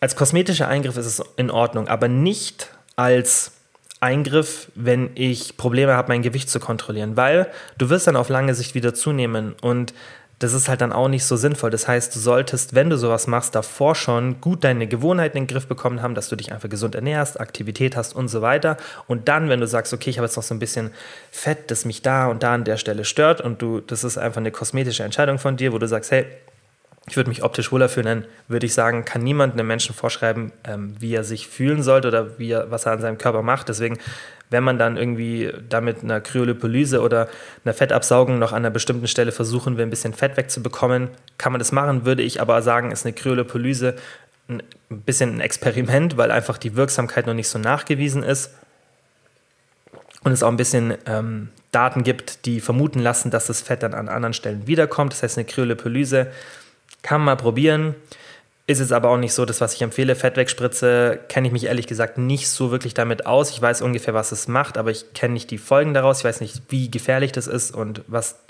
[0.00, 3.52] als kosmetischer Eingriff ist es in Ordnung, aber nicht als
[4.00, 8.54] Eingriff, wenn ich Probleme habe, mein Gewicht zu kontrollieren, weil du wirst dann auf lange
[8.54, 9.92] Sicht wieder zunehmen und
[10.38, 11.70] das ist halt dann auch nicht so sinnvoll.
[11.70, 15.52] Das heißt, du solltest, wenn du sowas machst, davor schon gut deine Gewohnheiten in den
[15.52, 18.76] Griff bekommen haben, dass du dich einfach gesund ernährst, Aktivität hast und so weiter.
[19.08, 20.90] Und dann, wenn du sagst, okay, ich habe jetzt noch so ein bisschen
[21.32, 24.40] Fett, das mich da und da an der Stelle stört und du, das ist einfach
[24.40, 26.26] eine kosmetische Entscheidung von dir, wo du sagst, hey,
[27.08, 30.52] ich würde mich optisch wohler fühlen, dann würde ich sagen, kann niemand einem Menschen vorschreiben,
[30.64, 33.68] ähm, wie er sich fühlen sollte oder wie er, was er an seinem Körper macht.
[33.68, 33.98] Deswegen
[34.50, 37.28] wenn man dann irgendwie damit einer Kryolipolyse oder
[37.64, 41.58] einer Fettabsaugung noch an einer bestimmten Stelle versuchen will, ein bisschen Fett wegzubekommen, kann man
[41.58, 43.94] das machen, würde ich aber sagen, ist eine Kryolipolyse
[44.48, 48.50] ein bisschen ein Experiment, weil einfach die Wirksamkeit noch nicht so nachgewiesen ist
[50.24, 53.94] und es auch ein bisschen ähm, Daten gibt, die vermuten lassen, dass das Fett dann
[53.94, 55.12] an anderen Stellen wiederkommt.
[55.12, 56.28] Das heißt, eine Kryolipolyse
[57.02, 57.94] kann man mal probieren.
[58.68, 61.86] Ist es aber auch nicht so, das, was ich empfehle, Fettwegspritze, kenne ich mich ehrlich
[61.86, 63.48] gesagt nicht so wirklich damit aus.
[63.48, 66.18] Ich weiß ungefähr, was es macht, aber ich kenne nicht die Folgen daraus.
[66.18, 68.40] Ich weiß nicht, wie gefährlich das ist und was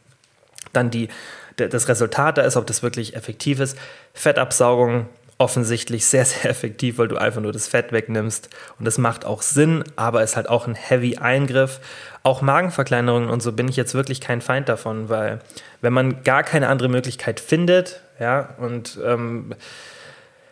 [0.73, 1.09] dann die,
[1.55, 3.79] das Resultat da ist, ob das wirklich effektiv ist.
[4.13, 5.07] Fettabsaugung
[5.39, 8.51] offensichtlich sehr, sehr effektiv, weil du einfach nur das Fett wegnimmst.
[8.81, 11.79] Und das macht auch Sinn, aber ist halt auch ein heavy Eingriff.
[12.25, 15.39] Auch Magenverkleinerungen und so bin ich jetzt wirklich kein Feind davon, weil
[15.81, 19.55] wenn man gar keine andere Möglichkeit findet, ja, und ähm,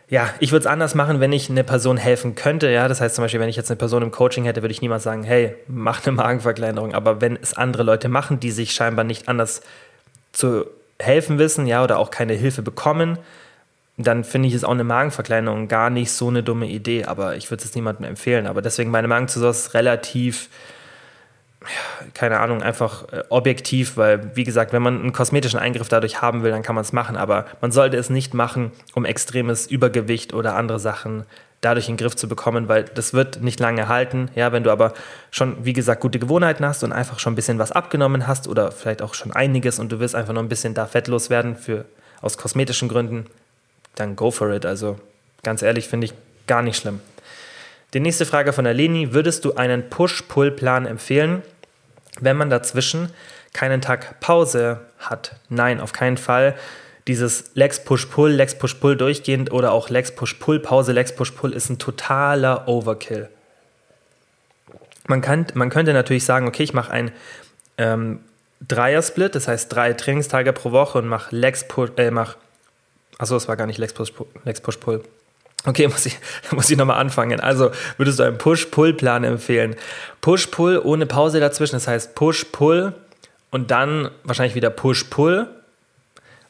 [0.09, 2.71] ja, ich würde es anders machen, wenn ich eine Person helfen könnte.
[2.71, 4.81] Ja, das heißt zum Beispiel, wenn ich jetzt eine Person im Coaching hätte, würde ich
[4.81, 6.95] niemals sagen, hey, mach eine Magenverkleinerung.
[6.95, 9.63] Aber wenn es andere Leute machen, die sich scheinbar nicht anders
[10.33, 10.67] zu
[11.01, 13.19] helfen wissen, ja, oder auch keine Hilfe bekommen,
[13.99, 17.51] dann finde ich es auch eine Magenverkleinerung gar nicht so eine dumme Idee, aber ich
[17.51, 18.47] würde es niemandem empfehlen.
[18.47, 20.49] Aber deswegen meine Magenzusauce ist relativ,
[22.15, 26.43] keine Ahnung, einfach äh, objektiv, weil wie gesagt, wenn man einen kosmetischen Eingriff dadurch haben
[26.43, 30.35] will, dann kann man es machen, aber man sollte es nicht machen, um extremes Übergewicht
[30.35, 31.25] oder andere Sachen
[31.61, 34.31] dadurch in den Griff zu bekommen, weil das wird nicht lange halten.
[34.35, 34.93] Ja, wenn du aber
[35.31, 38.71] schon, wie gesagt, gute Gewohnheiten hast und einfach schon ein bisschen was abgenommen hast oder
[38.71, 41.85] vielleicht auch schon einiges und du willst einfach nur ein bisschen da fettlos werden für
[42.21, 43.27] aus kosmetischen Gründen,
[43.95, 44.65] dann go for it.
[44.67, 44.99] Also
[45.43, 46.15] ganz ehrlich, finde ich
[46.47, 47.01] gar nicht schlimm.
[47.95, 51.43] Die nächste Frage von der Leni: Würdest du einen Push-Pull-Plan empfehlen,
[52.21, 53.11] wenn man dazwischen
[53.53, 55.37] keinen Tag Pause hat?
[55.49, 56.55] Nein, auf keinen Fall.
[57.07, 61.79] Dieses Legs Push-Pull, Legs Push-Pull durchgehend oder auch Legs Push-Pull, Pause, Legs Push-Pull ist ein
[61.79, 63.29] totaler Overkill.
[65.07, 67.13] Man, kann, man könnte natürlich sagen, okay, ich mache ein
[67.79, 68.21] ähm,
[68.67, 72.37] Dreier-Split, das heißt drei Trainingstage pro Woche und mache Legs Push, äh, mach
[73.19, 74.13] Achso, es war gar nicht Lex Push,
[74.45, 75.03] Lex Push Pull.
[75.65, 76.19] Okay, muss ich,
[76.53, 77.41] muss ich nochmal anfangen.
[77.41, 79.77] Also würdest du einen Push-Pull-Plan empfehlen?
[80.21, 82.95] Push-Pull ohne Pause dazwischen, das heißt Push-Pull
[83.51, 85.49] und dann wahrscheinlich wieder Push-Pull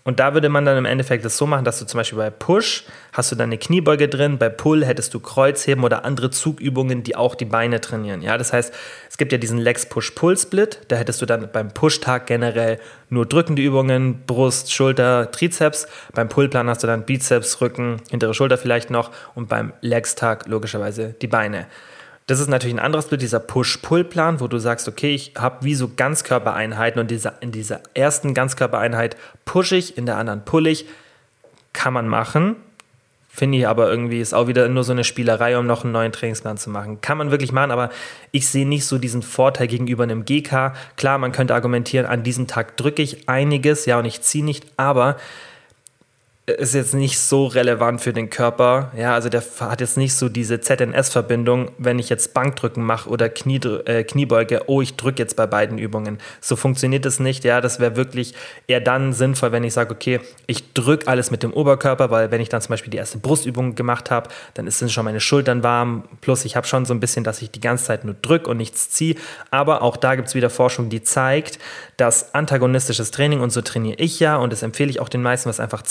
[0.06, 2.30] und da würde man dann im Endeffekt das so machen, dass du zum Beispiel bei
[2.30, 7.16] Push hast du deine Kniebeuge drin, bei Pull hättest du Kreuzheben oder andere Zugübungen, die
[7.16, 8.22] auch die Beine trainieren.
[8.22, 8.72] Ja, das heißt,
[9.16, 12.78] es gibt ja diesen Legs Push Pull Split, da hättest du dann beim Push-Tag generell
[13.08, 15.86] nur drückende Übungen, Brust, Schulter, Trizeps.
[16.12, 21.14] Beim Pull-Plan hast du dann Bizeps, Rücken, hintere Schulter vielleicht noch und beim Legs-Tag logischerweise
[21.22, 21.66] die Beine.
[22.26, 25.74] Das ist natürlich ein anderes Bild, dieser Push-Pull-Plan, wo du sagst, okay, ich habe wie
[25.74, 30.84] so Ganzkörpereinheiten und dieser, in dieser ersten Ganzkörpereinheit pushe ich, in der anderen pull ich.
[31.72, 32.56] Kann man machen.
[33.36, 36.10] Finde ich aber irgendwie ist auch wieder nur so eine Spielerei, um noch einen neuen
[36.10, 37.02] Trainingsplan zu machen.
[37.02, 37.90] Kann man wirklich machen, aber
[38.30, 40.72] ich sehe nicht so diesen Vorteil gegenüber einem GK.
[40.96, 44.64] Klar, man könnte argumentieren, an diesem Tag drücke ich einiges, ja, und ich ziehe nicht,
[44.78, 45.18] aber
[46.46, 48.92] ist jetzt nicht so relevant für den Körper.
[48.96, 53.28] Ja, also der hat jetzt nicht so diese ZNS-Verbindung, wenn ich jetzt Bankdrücken mache oder
[53.28, 56.18] Knie, äh, Kniebeuge, oh, ich drücke jetzt bei beiden Übungen.
[56.40, 57.42] So funktioniert es nicht.
[57.42, 58.34] Ja, das wäre wirklich
[58.68, 62.40] eher dann sinnvoll, wenn ich sage, okay, ich drücke alles mit dem Oberkörper, weil wenn
[62.40, 66.04] ich dann zum Beispiel die erste Brustübung gemacht habe, dann sind schon meine Schultern warm.
[66.20, 68.58] Plus ich habe schon so ein bisschen, dass ich die ganze Zeit nur drücke und
[68.58, 69.16] nichts ziehe.
[69.50, 71.58] Aber auch da gibt es wieder Forschung, die zeigt,
[71.96, 75.48] dass antagonistisches Training, und so trainiere ich ja, und das empfehle ich auch den meisten,
[75.48, 75.82] was einfach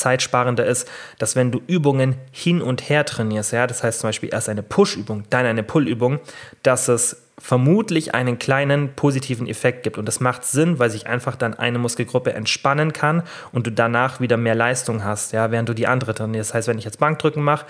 [0.45, 0.87] zeitsparender ist,
[1.17, 4.63] dass wenn du Übungen hin und her trainierst, ja, das heißt zum Beispiel erst eine
[4.63, 6.19] Push-Übung, dann eine Pull-Übung,
[6.63, 9.97] dass es vermutlich einen kleinen positiven Effekt gibt.
[9.97, 14.21] Und das macht Sinn, weil sich einfach dann eine Muskelgruppe entspannen kann und du danach
[14.21, 16.51] wieder mehr Leistung hast, ja, während du die andere trainierst.
[16.51, 17.65] Das heißt, wenn ich jetzt Bankdrücken mache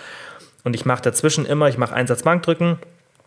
[0.64, 2.78] und ich mache dazwischen immer, ich mache Einsatz Bankdrücken,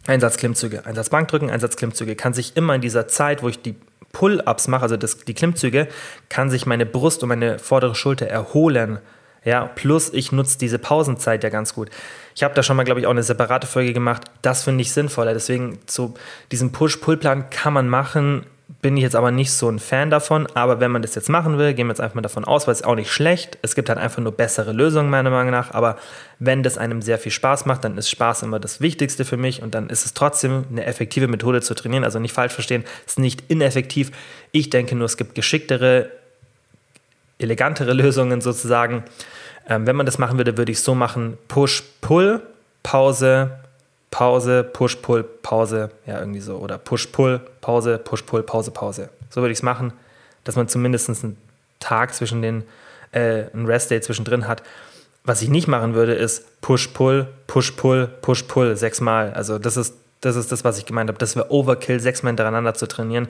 [0.06, 3.74] Einsatz Klimmzüge, Einsatz Bankdrücken, Einsatz Klimmzüge, kann sich immer in dieser Zeit, wo ich die
[4.12, 5.88] Pull-ups mache, also das, die Klimmzüge,
[6.28, 8.98] kann sich meine Brust und meine vordere Schulter erholen.
[9.48, 11.88] Ja, plus ich nutze diese Pausenzeit ja ganz gut.
[12.36, 14.24] Ich habe da schon mal, glaube ich, auch eine separate Folge gemacht.
[14.42, 15.32] Das finde ich sinnvoller.
[15.32, 16.12] Deswegen zu
[16.52, 18.44] diesem Push-Pull-Plan kann man machen,
[18.82, 20.46] bin ich jetzt aber nicht so ein Fan davon.
[20.52, 22.74] Aber wenn man das jetzt machen will, gehen wir jetzt einfach mal davon aus, weil
[22.74, 23.56] es auch nicht schlecht.
[23.62, 25.72] Es gibt halt einfach nur bessere Lösungen, meiner Meinung nach.
[25.72, 25.96] Aber
[26.38, 29.62] wenn das einem sehr viel Spaß macht, dann ist Spaß immer das Wichtigste für mich.
[29.62, 32.04] Und dann ist es trotzdem eine effektive Methode zu trainieren.
[32.04, 34.10] Also nicht falsch verstehen, es ist nicht ineffektiv.
[34.52, 36.10] Ich denke nur, es gibt geschicktere,
[37.38, 39.04] elegantere Lösungen sozusagen.
[39.68, 42.42] Ähm, wenn man das machen würde, würde ich so machen: Push, Pull,
[42.82, 43.50] Pause,
[44.10, 46.56] Pause, Push, Pull, Pause, ja, irgendwie so.
[46.56, 49.10] Oder Push, Pull, Pause, Push, Pull, Pause, Pause.
[49.30, 49.92] So würde ich es machen,
[50.44, 51.36] dass man zumindest einen
[51.80, 52.64] Tag zwischen den,
[53.12, 54.62] äh, einen Rest-Day zwischendrin hat.
[55.24, 59.32] Was ich nicht machen würde, ist Push, Pull, Push, Pull, Push, Pull, sechsmal.
[59.34, 61.18] Also das ist das, ist das was ich gemeint habe.
[61.18, 63.28] Das wäre Overkill, sechsmal hintereinander zu trainieren.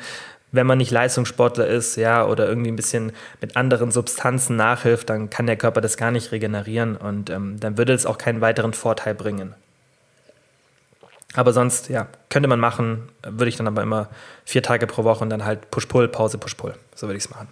[0.50, 5.28] Wenn man nicht Leistungssportler ist, ja, oder irgendwie ein bisschen mit anderen Substanzen nachhilft, dann
[5.28, 8.72] kann der Körper das gar nicht regenerieren und ähm, dann würde es auch keinen weiteren
[8.72, 9.54] Vorteil bringen.
[11.34, 14.08] Aber sonst, ja, könnte man machen, würde ich dann aber immer
[14.44, 16.74] vier Tage pro Woche und dann halt Push-Pull, Pause, Push-Pull.
[16.94, 17.48] So würde ich es machen.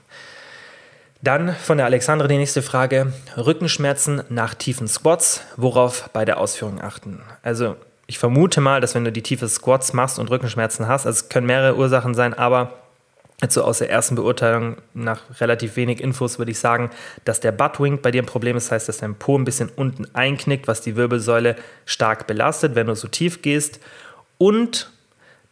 [1.22, 3.12] Dann von der Alexandra die nächste Frage.
[3.36, 7.20] Rückenschmerzen nach tiefen Squats, worauf bei der Ausführung achten?
[7.42, 7.76] Also
[8.06, 11.28] ich vermute mal, dass wenn du die tiefe Squats machst und Rückenschmerzen hast, also es
[11.28, 12.74] können mehrere Ursachen sein, aber
[13.40, 16.90] also aus der ersten Beurteilung nach relativ wenig Infos würde ich sagen,
[17.24, 18.72] dass der Buttwing bei dir ein Problem ist.
[18.72, 22.94] Heißt, dass dein Po ein bisschen unten einknickt, was die Wirbelsäule stark belastet, wenn du
[22.94, 23.78] so tief gehst.
[24.38, 24.90] Und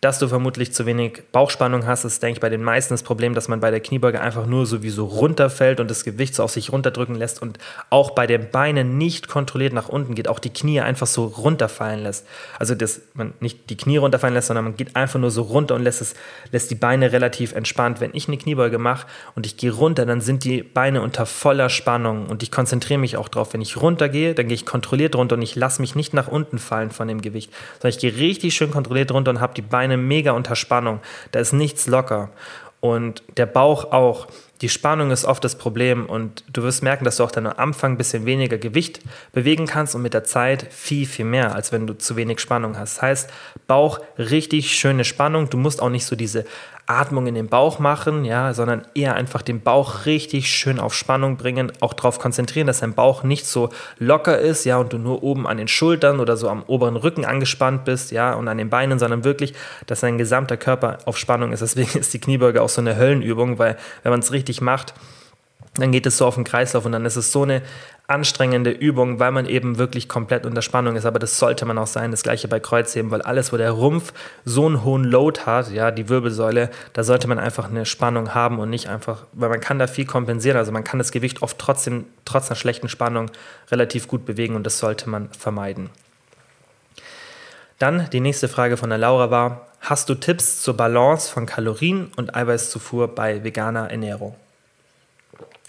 [0.05, 2.05] dass du vermutlich zu wenig Bauchspannung hast.
[2.05, 4.45] Das ist, denke ich, bei den meisten das Problem, dass man bei der Kniebeuge einfach
[4.45, 8.51] nur sowieso runterfällt und das Gewicht so auf sich runterdrücken lässt und auch bei den
[8.51, 12.27] Beinen nicht kontrolliert nach unten geht, auch die Knie einfach so runterfallen lässt.
[12.59, 15.75] Also, dass man nicht die Knie runterfallen lässt, sondern man geht einfach nur so runter
[15.75, 16.15] und lässt, es,
[16.53, 18.03] lässt die Beine relativ entspannt.
[18.03, 21.71] Wenn ich eine Kniebeuge mache und ich gehe runter, dann sind die Beine unter voller
[21.71, 23.55] Spannung und ich konzentriere mich auch drauf.
[23.55, 26.59] Wenn ich runtergehe, dann gehe ich kontrolliert runter und ich lasse mich nicht nach unten
[26.59, 27.51] fallen von dem Gewicht,
[27.81, 31.01] sondern ich gehe richtig schön kontrolliert runter und habe die Beine mega unter Spannung.
[31.33, 32.31] Da ist nichts locker.
[32.81, 34.27] Und der Bauch auch.
[34.61, 37.57] Die Spannung ist oft das Problem und du wirst merken, dass du auch dann am
[37.57, 39.01] Anfang ein bisschen weniger Gewicht
[39.33, 42.79] bewegen kannst und mit der Zeit viel, viel mehr, als wenn du zu wenig Spannung
[42.79, 42.97] hast.
[42.97, 43.31] Das heißt,
[43.67, 45.51] Bauch richtig schöne Spannung.
[45.51, 46.45] Du musst auch nicht so diese
[46.87, 51.37] Atmung in den Bauch machen, ja, sondern eher einfach den Bauch richtig schön auf Spannung
[51.37, 55.22] bringen, auch darauf konzentrieren, dass dein Bauch nicht so locker ist, ja, und du nur
[55.22, 58.70] oben an den Schultern oder so am oberen Rücken angespannt bist, ja, und an den
[58.70, 59.55] Beinen, sondern wirklich,
[59.87, 61.61] dass dein gesamter Körper auf Spannung ist.
[61.61, 64.95] Deswegen ist die Kniebeuge auch so eine Höllenübung, weil wenn man es richtig macht,
[65.75, 67.62] dann geht es so auf den Kreislauf und dann ist es so eine
[68.07, 71.07] anstrengende Übung, weil man eben wirklich komplett unter Spannung ist.
[71.07, 72.11] Aber das sollte man auch sein.
[72.11, 74.12] Das gleiche bei Kreuzheben, weil alles, wo der Rumpf
[74.45, 78.59] so einen hohen Load hat, ja, die Wirbelsäule, da sollte man einfach eine Spannung haben
[78.59, 80.59] und nicht einfach, weil man kann da viel kompensieren.
[80.59, 83.31] Also man kann das Gewicht oft trotzdem, trotz einer schlechten Spannung
[83.70, 85.91] relativ gut bewegen und das sollte man vermeiden.
[87.79, 92.12] Dann die nächste Frage von der Laura war, hast du Tipps zur Balance von Kalorien
[92.16, 94.37] und Eiweißzufuhr bei veganer Ernährung?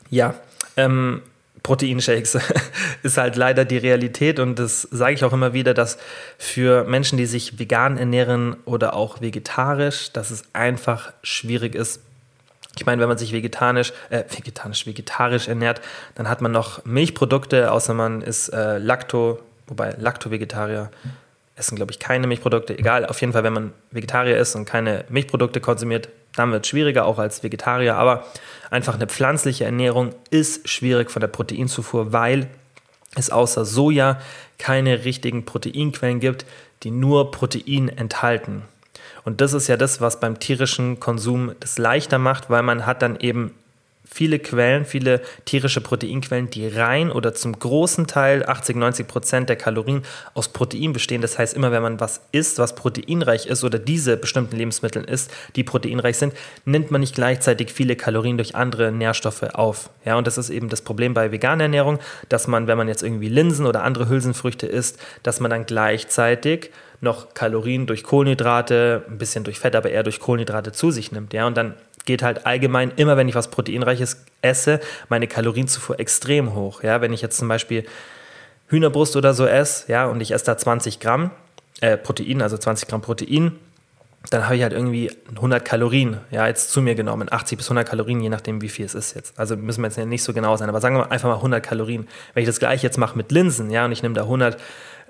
[0.10, 0.36] Ja,
[0.78, 1.22] ähm,
[1.66, 2.38] Proteinshakes
[3.04, 5.98] ist halt leider die Realität und das sage ich auch immer wieder, dass
[6.38, 12.02] für Menschen, die sich vegan ernähren oder auch vegetarisch, dass es einfach schwierig ist.
[12.78, 15.82] Ich meine, wenn man sich vegetarisch, äh, vegetarisch, vegetarisch ernährt,
[16.14, 20.92] dann hat man noch Milchprodukte, außer man ist äh, Lacto, wobei Lacto-Vegetarier
[21.56, 22.78] essen, glaube ich, keine Milchprodukte.
[22.78, 26.70] Egal, auf jeden Fall, wenn man Vegetarier ist und keine Milchprodukte konsumiert, dann wird es
[26.70, 27.96] schwieriger, auch als Vegetarier.
[27.96, 28.26] Aber
[28.70, 32.48] einfach eine pflanzliche Ernährung ist schwierig von der Proteinzufuhr, weil
[33.16, 34.20] es außer Soja
[34.58, 36.46] keine richtigen Proteinquellen gibt,
[36.84, 38.64] die nur Protein enthalten.
[39.24, 43.02] Und das ist ja das, was beim tierischen Konsum das leichter macht, weil man hat
[43.02, 43.56] dann eben
[44.10, 49.56] viele Quellen, viele tierische Proteinquellen, die rein oder zum großen Teil 80, 90 Prozent der
[49.56, 50.04] Kalorien
[50.34, 51.22] aus Protein bestehen.
[51.22, 55.32] Das heißt, immer wenn man was isst, was proteinreich ist oder diese bestimmten Lebensmittel isst,
[55.56, 56.34] die proteinreich sind,
[56.66, 59.90] nimmt man nicht gleichzeitig viele Kalorien durch andere Nährstoffe auf.
[60.06, 62.00] Ja, und das ist eben das Problem bei veganer Ernährung,
[62.30, 66.72] dass man, wenn man jetzt irgendwie Linsen oder andere Hülsenfrüchte isst, dass man dann gleichzeitig
[67.02, 71.34] noch Kalorien durch Kohlenhydrate, ein bisschen durch Fett, aber eher durch Kohlenhydrate zu sich nimmt.
[71.34, 71.76] Ja, und dann
[72.06, 74.80] geht halt allgemein immer, wenn ich was Proteinreiches esse,
[75.10, 76.84] meine Kalorienzufuhr extrem hoch.
[76.84, 77.86] Ja, wenn ich jetzt zum Beispiel
[78.68, 81.32] Hühnerbrust oder so esse, ja, und ich esse da 20 Gramm
[81.82, 83.54] äh, Protein, also 20 Gramm Protein,
[84.30, 87.88] dann habe ich halt irgendwie 100 Kalorien, ja, jetzt zu mir genommen, 80 bis 100
[87.88, 89.38] Kalorien, je nachdem, wie viel es ist jetzt.
[89.40, 92.08] Also müssen wir jetzt nicht so genau sein, aber sagen wir einfach mal 100 Kalorien.
[92.34, 94.58] Wenn ich das gleiche jetzt mache mit Linsen, ja, und ich nehme da 100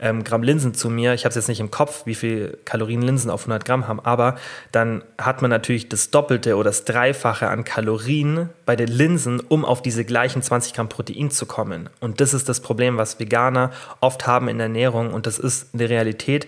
[0.02, 1.14] ähm, Gramm Linsen zu mir.
[1.14, 4.00] Ich habe es jetzt nicht im Kopf, wie viel Kalorien Linsen auf 100 Gramm haben,
[4.00, 4.36] aber
[4.72, 9.64] dann hat man natürlich das Doppelte oder das Dreifache an Kalorien bei den Linsen, um
[9.64, 11.90] auf diese gleichen 20 Gramm Protein zu kommen.
[12.00, 15.74] Und das ist das Problem, was Veganer oft haben in der Ernährung und das ist
[15.74, 16.48] eine Realität,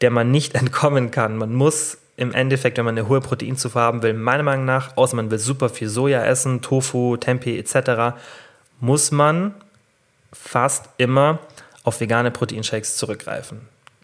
[0.00, 1.36] der man nicht entkommen kann.
[1.36, 5.16] Man muss im Endeffekt, wenn man eine hohe Proteinzufuhr haben will, meiner Meinung nach, außer
[5.16, 8.16] man will super viel Soja essen, Tofu, Tempeh etc.,
[8.80, 9.54] muss man
[10.32, 11.38] fast immer
[11.84, 13.60] auf vegane Proteinshakes zurückgreifen.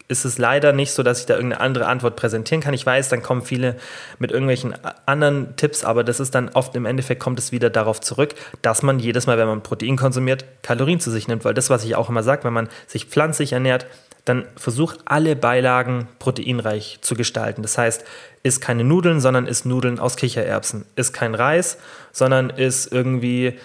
[0.07, 2.73] Ist es leider nicht so, dass ich da irgendeine andere Antwort präsentieren kann.
[2.73, 3.75] Ich weiß, dann kommen viele
[4.17, 4.73] mit irgendwelchen
[5.05, 8.33] anderen Tipps, aber das ist dann oft im Endeffekt kommt es wieder darauf zurück,
[8.63, 11.45] dass man jedes Mal, wenn man Protein konsumiert, Kalorien zu sich nimmt.
[11.45, 13.85] Weil das, was ich auch immer sage, wenn man sich pflanzlich ernährt,
[14.29, 17.61] dann versuch alle Beilagen proteinreich zu gestalten.
[17.61, 18.05] Das heißt,
[18.43, 20.85] isst keine Nudeln, sondern isst Nudeln aus Kichererbsen.
[20.95, 21.77] Isst kein Reis,
[22.11, 23.59] sondern isst irgendwie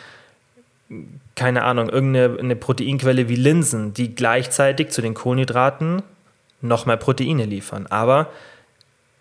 [1.35, 6.03] keine Ahnung, irgendeine Proteinquelle wie Linsen, die gleichzeitig zu den Kohlenhydraten
[6.61, 7.87] nochmal Proteine liefern.
[7.91, 8.29] Aber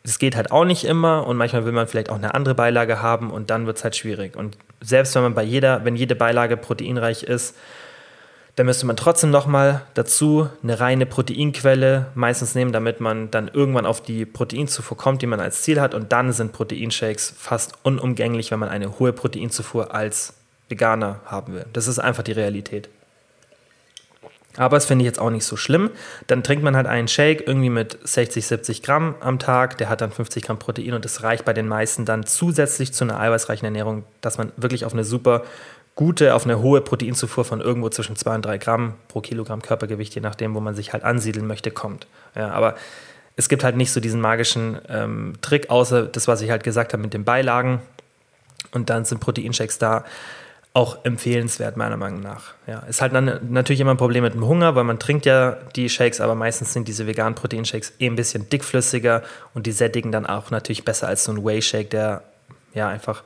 [0.03, 3.01] es geht halt auch nicht immer und manchmal will man vielleicht auch eine andere Beilage
[3.01, 4.35] haben und dann wird es halt schwierig.
[4.35, 7.55] Und selbst wenn man bei jeder, wenn jede Beilage proteinreich ist,
[8.55, 13.87] dann müsste man trotzdem nochmal dazu eine reine Proteinquelle meistens nehmen, damit man dann irgendwann
[13.87, 15.95] auf die Proteinzufuhr kommt, die man als Ziel hat.
[15.95, 20.35] Und dann sind Proteinshakes fast unumgänglich, wenn man eine hohe Proteinzufuhr als
[20.69, 21.65] Veganer haben will.
[21.73, 22.89] Das ist einfach die Realität.
[24.55, 25.89] Aber das finde ich jetzt auch nicht so schlimm.
[26.27, 29.79] Dann trinkt man halt einen Shake irgendwie mit 60, 70 Gramm am Tag.
[29.79, 33.03] Der hat dann 50 Gramm Protein und das reicht bei den meisten dann zusätzlich zu
[33.03, 35.43] einer eiweißreichen Ernährung, dass man wirklich auf eine super
[35.95, 40.15] gute, auf eine hohe Proteinzufuhr von irgendwo zwischen 2 und 3 Gramm pro Kilogramm Körpergewicht,
[40.15, 42.07] je nachdem, wo man sich halt ansiedeln möchte, kommt.
[42.35, 42.75] Ja, aber
[43.35, 46.93] es gibt halt nicht so diesen magischen ähm, Trick, außer das, was ich halt gesagt
[46.93, 47.81] habe mit den Beilagen.
[48.71, 50.03] Und dann sind Proteinshakes da
[50.75, 52.53] auch empfehlenswert, meiner Meinung nach.
[52.65, 55.57] Ja, ist halt dann natürlich immer ein Problem mit dem Hunger, weil man trinkt ja
[55.75, 59.21] die Shakes, aber meistens sind diese veganen Proteinshakes eh ein bisschen dickflüssiger
[59.53, 62.23] und die sättigen dann auch natürlich besser als so ein Whey-Shake, der
[62.73, 63.23] ja einfach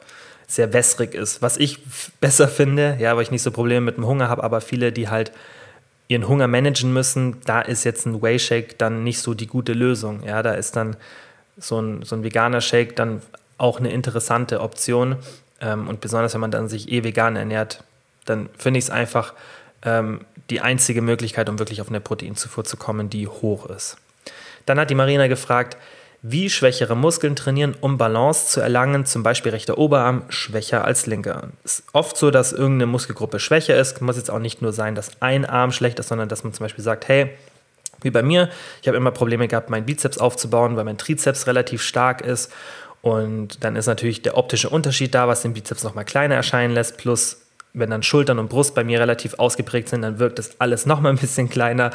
[0.48, 1.42] sehr wässrig ist.
[1.42, 1.80] Was ich
[2.22, 5.10] besser finde, ja, weil ich nicht so Probleme mit dem Hunger habe, aber viele, die
[5.10, 5.32] halt
[6.08, 10.24] ihren Hunger managen müssen, da ist jetzt ein Whey-Shake dann nicht so die gute Lösung.
[10.24, 10.96] Ja, da ist dann
[11.58, 13.22] so ein, so ein veganer Shake dann
[13.58, 15.18] auch eine interessante Option.
[15.60, 17.84] Ähm, und besonders wenn man dann sich eh vegan ernährt,
[18.26, 19.34] dann finde ich es einfach
[19.84, 23.98] ähm, die einzige Möglichkeit, um wirklich auf eine Proteinzufuhr zu kommen, die hoch ist.
[24.66, 25.78] Dann hat die Marina gefragt,
[26.30, 31.50] wie schwächere Muskeln trainieren, um Balance zu erlangen, zum Beispiel rechter Oberarm schwächer als linker.
[31.64, 34.02] Es ist oft so, dass irgendeine Muskelgruppe schwächer ist.
[34.02, 36.66] Muss jetzt auch nicht nur sein, dass ein Arm schlecht ist, sondern dass man zum
[36.66, 37.30] Beispiel sagt, hey,
[38.02, 38.50] wie bei mir,
[38.82, 42.52] ich habe immer Probleme gehabt, meinen Bizeps aufzubauen, weil mein Trizeps relativ stark ist.
[43.02, 46.98] Und dann ist natürlich der optische Unterschied da, was den Bizeps nochmal kleiner erscheinen lässt.
[46.98, 47.42] Plus,
[47.74, 51.14] wenn dann Schultern und Brust bei mir relativ ausgeprägt sind, dann wirkt das alles nochmal
[51.14, 51.92] ein bisschen kleiner.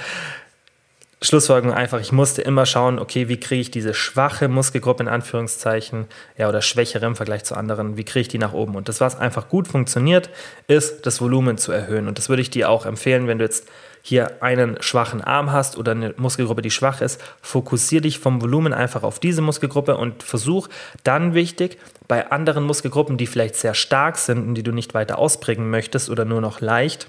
[1.22, 6.06] Schlussfolgerung einfach, ich musste immer schauen, okay, wie kriege ich diese schwache Muskelgruppe in Anführungszeichen,
[6.36, 8.74] ja, oder schwächere im Vergleich zu anderen, wie kriege ich die nach oben?
[8.74, 10.30] Und das, was einfach gut funktioniert,
[10.66, 12.08] ist, das Volumen zu erhöhen.
[12.08, 13.68] Und das würde ich dir auch empfehlen, wenn du jetzt
[14.02, 18.72] hier einen schwachen Arm hast oder eine Muskelgruppe, die schwach ist, fokussiere dich vom Volumen
[18.72, 20.68] einfach auf diese Muskelgruppe und versuch
[21.04, 25.18] dann wichtig, bei anderen Muskelgruppen, die vielleicht sehr stark sind und die du nicht weiter
[25.18, 27.08] ausprägen möchtest oder nur noch leicht,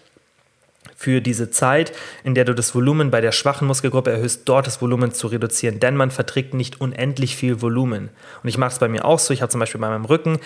[1.03, 1.91] für diese Zeit,
[2.23, 5.81] in der du das Volumen bei der schwachen Muskelgruppe erhöhst, dort das Volumen zu reduzieren,
[5.81, 8.09] denn man verträgt nicht unendlich viel Volumen.
[8.41, 10.39] Und ich mache es bei mir auch so, ich habe zum Beispiel bei meinem Rücken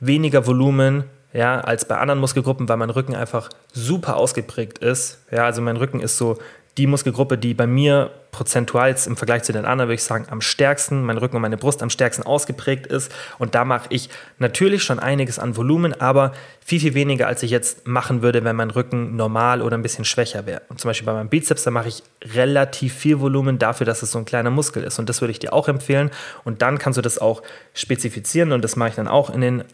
[0.00, 5.20] weniger Volumen ja, als bei anderen Muskelgruppen, weil mein Rücken einfach super ausgeprägt ist.
[5.30, 6.38] Ja, also mein Rücken ist so
[6.78, 10.40] die Muskelgruppe, die bei mir prozentual im Vergleich zu den anderen, würde ich sagen, am
[10.40, 13.12] stärksten, mein Rücken und meine Brust am stärksten ausgeprägt ist.
[13.38, 14.08] Und da mache ich
[14.38, 16.32] natürlich schon einiges an Volumen, aber
[16.64, 20.04] viel, viel weniger, als ich jetzt machen würde, wenn mein Rücken normal oder ein bisschen
[20.04, 20.62] schwächer wäre.
[20.68, 22.04] Und zum Beispiel bei meinem Bizeps, da mache ich
[22.34, 24.98] relativ viel Volumen dafür, dass es so ein kleiner Muskel ist.
[24.98, 26.10] Und das würde ich dir auch empfehlen.
[26.44, 27.42] Und dann kannst du das auch
[27.74, 29.64] spezifizieren und das mache ich dann auch in den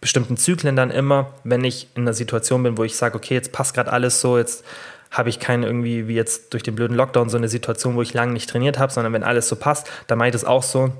[0.00, 3.52] bestimmten Zyklen dann immer, wenn ich in einer Situation bin, wo ich sage, okay, jetzt
[3.52, 4.64] passt gerade alles so, jetzt
[5.10, 8.14] habe ich keine irgendwie, wie jetzt durch den blöden Lockdown, so eine Situation, wo ich
[8.14, 10.92] lange nicht trainiert habe, sondern wenn alles so passt, dann meint es auch so,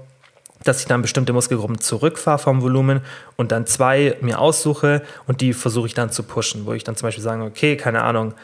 [0.65, 3.01] dass ich dann bestimmte Muskelgruppen zurückfahre vom Volumen
[3.37, 6.97] und dann zwei mir aussuche und die versuche ich dann zu pushen, wo ich dann
[6.97, 8.35] zum Beispiel sage, okay, keine Ahnung,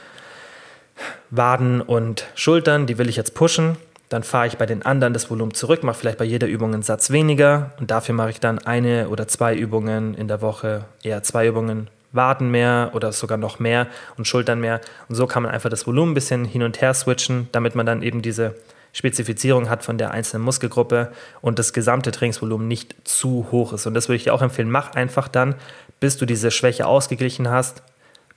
[1.31, 3.77] Waden und Schultern, die will ich jetzt pushen.
[4.11, 6.83] Dann fahre ich bei den anderen das Volumen zurück, mache vielleicht bei jeder Übung einen
[6.83, 11.23] Satz weniger und dafür mache ich dann eine oder zwei Übungen in der Woche, eher
[11.25, 13.87] zwei Übungen Waden mehr oder sogar noch mehr
[14.17, 14.81] und Schultern mehr.
[15.09, 17.87] Und so kann man einfach das Volumen ein bisschen hin und her switchen, damit man
[17.87, 18.55] dann eben diese
[18.93, 23.87] Spezifizierung hat von der einzelnen Muskelgruppe und das gesamte Trainingsvolumen nicht zu hoch ist.
[23.87, 24.71] Und das würde ich dir auch empfehlen.
[24.71, 25.57] Mach einfach dann,
[25.99, 27.83] bis du diese Schwäche ausgeglichen hast.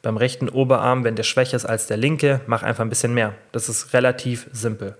[0.01, 3.33] Beim rechten Oberarm, wenn der schwächer ist als der linke, mach einfach ein bisschen mehr.
[3.51, 4.95] Das ist relativ simpel.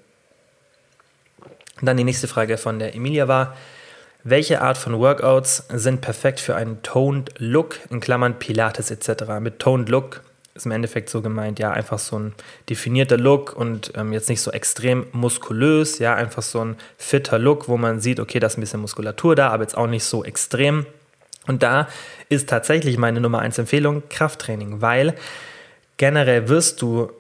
[1.80, 3.56] Und dann die nächste Frage von der Emilia war,
[4.24, 9.40] welche Art von Workouts sind perfekt für einen Toned Look, in Klammern Pilates etc.
[9.40, 10.22] Mit Toned Look
[10.58, 12.34] ist im Endeffekt so gemeint, ja, einfach so ein
[12.70, 17.68] definierter Look und ähm, jetzt nicht so extrem muskulös, ja, einfach so ein fitter Look,
[17.68, 20.24] wo man sieht, okay, da ist ein bisschen Muskulatur da, aber jetzt auch nicht so
[20.26, 20.86] extrem.
[21.46, 21.88] Und da
[22.28, 25.14] ist tatsächlich meine Nummer 1 Empfehlung Krafttraining, weil
[25.96, 27.12] generell wirst du,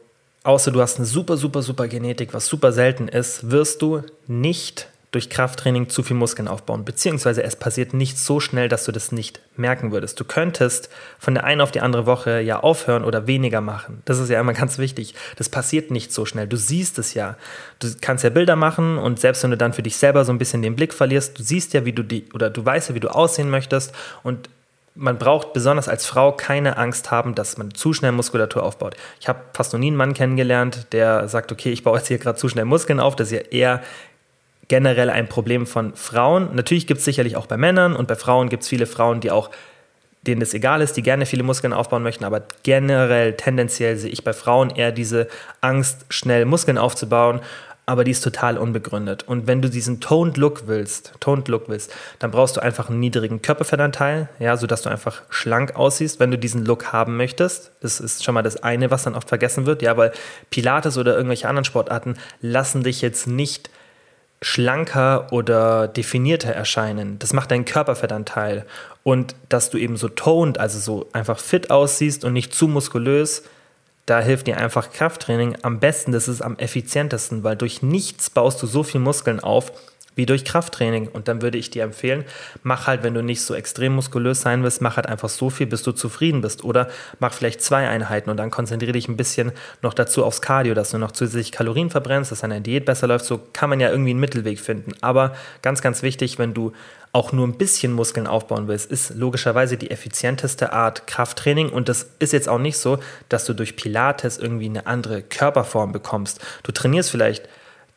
[0.43, 4.89] außer du hast eine super, super, super Genetik, was super selten ist, wirst du nicht
[5.11, 9.13] durch Krafttraining zu viel Muskeln aufbauen, beziehungsweise es passiert nicht so schnell, dass du das
[9.13, 10.19] nicht merken würdest.
[10.19, 14.01] Du könntest von der einen auf die andere Woche ja aufhören oder weniger machen.
[14.03, 15.15] Das ist ja immer ganz wichtig.
[15.37, 16.47] Das passiert nicht so schnell.
[16.47, 17.37] Du siehst es ja.
[17.79, 20.39] Du kannst ja Bilder machen und selbst wenn du dann für dich selber so ein
[20.39, 22.99] bisschen den Blick verlierst, du siehst ja, wie du die oder du weißt ja, wie
[22.99, 23.93] du aussehen möchtest
[24.23, 24.49] und
[24.97, 28.95] man braucht besonders als Frau keine Angst haben, dass man zu schnell Muskulatur aufbaut.
[29.19, 32.17] Ich habe fast noch nie einen Mann kennengelernt, der sagt, okay, ich baue jetzt hier
[32.17, 33.15] gerade zu schnell Muskeln auf.
[33.15, 33.81] Das ist ja eher
[34.67, 36.49] generell ein Problem von Frauen.
[36.53, 39.31] Natürlich gibt es sicherlich auch bei Männern und bei Frauen gibt es viele Frauen, die
[39.31, 39.49] auch
[40.27, 44.23] denen das egal ist, die gerne viele Muskeln aufbauen möchten, aber generell tendenziell sehe ich
[44.23, 45.27] bei Frauen eher diese
[45.61, 47.39] Angst, schnell Muskeln aufzubauen,
[47.85, 49.23] aber die ist total unbegründet.
[49.25, 52.99] Und wenn du diesen Toned Look willst, Toned Look willst, dann brauchst du einfach einen
[52.99, 57.71] niedrigen Körperfettanteil, ja, sodass du einfach schlank aussiehst, wenn du diesen Look haben möchtest.
[57.79, 60.11] Das ist schon mal das eine, was dann oft vergessen wird, ja, weil
[60.49, 63.69] Pilates oder irgendwelche anderen Sportarten lassen dich jetzt nicht
[64.41, 67.17] schlanker oder definierter erscheinen.
[67.19, 68.65] Das macht deinen Körperfettanteil.
[69.03, 73.43] Und dass du eben so toned, also so einfach fit aussiehst und nicht zu muskulös,
[74.05, 78.61] da hilft dir einfach Krafttraining am besten, das ist am effizientesten, weil durch nichts baust
[78.61, 79.71] du so viel Muskeln auf
[80.17, 81.07] wie durch Krafttraining.
[81.07, 82.25] Und dann würde ich dir empfehlen,
[82.63, 85.67] mach halt, wenn du nicht so extrem muskulös sein willst, mach halt einfach so viel,
[85.67, 86.63] bis du zufrieden bist.
[86.63, 86.89] Oder
[87.19, 89.51] mach vielleicht zwei Einheiten und dann konzentriere dich ein bisschen
[89.81, 93.25] noch dazu aufs Cardio, dass du noch zusätzlich Kalorien verbrennst, dass deine Diät besser läuft.
[93.25, 94.91] So kann man ja irgendwie einen Mittelweg finden.
[95.01, 96.73] Aber ganz, ganz wichtig, wenn du
[97.13, 101.69] auch nur ein bisschen Muskeln aufbauen willst, ist logischerweise die effizienteste Art Krafttraining.
[101.69, 102.99] Und das ist jetzt auch nicht so,
[103.29, 106.45] dass du durch Pilates irgendwie eine andere Körperform bekommst.
[106.63, 107.47] Du trainierst vielleicht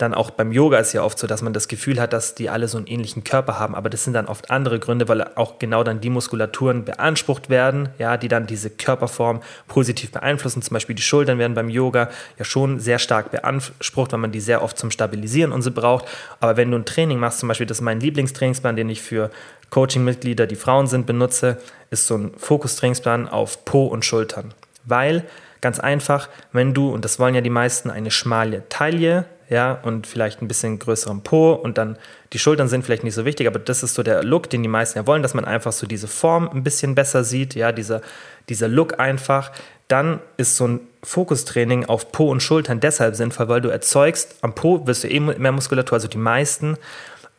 [0.01, 2.49] dann auch beim Yoga ist ja oft so, dass man das Gefühl hat, dass die
[2.49, 5.59] alle so einen ähnlichen Körper haben, aber das sind dann oft andere Gründe, weil auch
[5.59, 10.63] genau dann die Muskulaturen beansprucht werden, ja, die dann diese Körperform positiv beeinflussen.
[10.63, 14.41] Zum Beispiel die Schultern werden beim Yoga ja schon sehr stark beansprucht, weil man die
[14.41, 16.07] sehr oft zum Stabilisieren und so braucht.
[16.41, 19.31] Aber wenn du ein Training machst, zum Beispiel, das ist mein Lieblingstrainingsplan, den ich für
[19.71, 21.59] Coaching-Mitglieder, die Frauen sind, benutze,
[21.91, 24.55] ist so ein Fokustrainingsplan auf Po und Schultern.
[24.85, 25.25] Weil
[25.61, 30.07] Ganz einfach, wenn du, und das wollen ja die meisten, eine schmale Taille, ja, und
[30.07, 31.99] vielleicht ein bisschen größeren Po und dann
[32.33, 34.69] die Schultern sind vielleicht nicht so wichtig, aber das ist so der Look, den die
[34.69, 38.01] meisten ja wollen, dass man einfach so diese Form ein bisschen besser sieht, ja, dieser,
[38.49, 39.51] dieser Look einfach.
[39.89, 44.55] Dann ist so ein Fokustraining auf Po und Schultern deshalb sinnvoll, weil du erzeugst, am
[44.55, 46.77] Po wirst du eh mehr Muskulatur, also die meisten,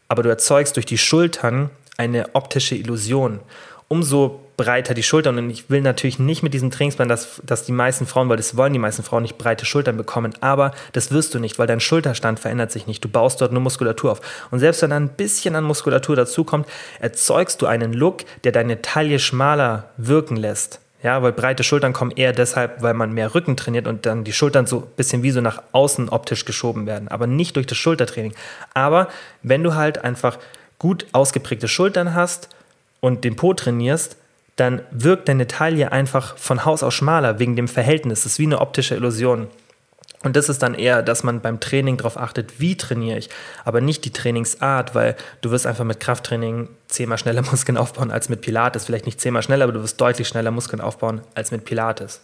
[0.10, 3.40] aber du erzeugst durch die Schultern eine optische Illusion.
[3.88, 5.40] Umso breiter die Schultern.
[5.40, 8.56] Und ich will natürlich nicht mit diesem Trainingsplan, dass, dass die meisten Frauen, weil das
[8.56, 11.80] wollen die meisten Frauen nicht breite Schultern bekommen, aber das wirst du nicht, weil dein
[11.80, 13.04] Schulterstand verändert sich nicht.
[13.04, 14.22] Du baust dort nur Muskulatur auf.
[14.52, 16.68] Und selbst wenn da ein bisschen an Muskulatur dazukommt,
[17.00, 20.80] erzeugst du einen Look, der deine Taille schmaler wirken lässt.
[21.02, 24.34] Ja, weil breite Schultern kommen eher deshalb, weil man mehr Rücken trainiert und dann die
[24.34, 27.80] Schultern so ein bisschen wie so nach außen optisch geschoben werden, aber nicht durch das
[27.80, 28.36] Schultertraining.
[28.76, 29.08] Aber
[29.42, 30.38] wenn du halt einfach
[30.78, 32.50] gut ausgeprägte Schultern hast
[33.00, 34.18] und den Po trainierst,
[34.56, 38.24] dann wirkt deine Taille einfach von Haus aus schmaler wegen dem Verhältnis.
[38.24, 39.48] Das ist wie eine optische Illusion.
[40.24, 43.30] Und das ist dann eher, dass man beim Training darauf achtet, wie trainiere ich,
[43.66, 48.30] aber nicht die Trainingsart, weil du wirst einfach mit Krafttraining zehnmal schneller Muskeln aufbauen als
[48.30, 48.86] mit Pilates.
[48.86, 52.22] Vielleicht nicht zehnmal schneller, aber du wirst deutlich schneller Muskeln aufbauen als mit Pilates.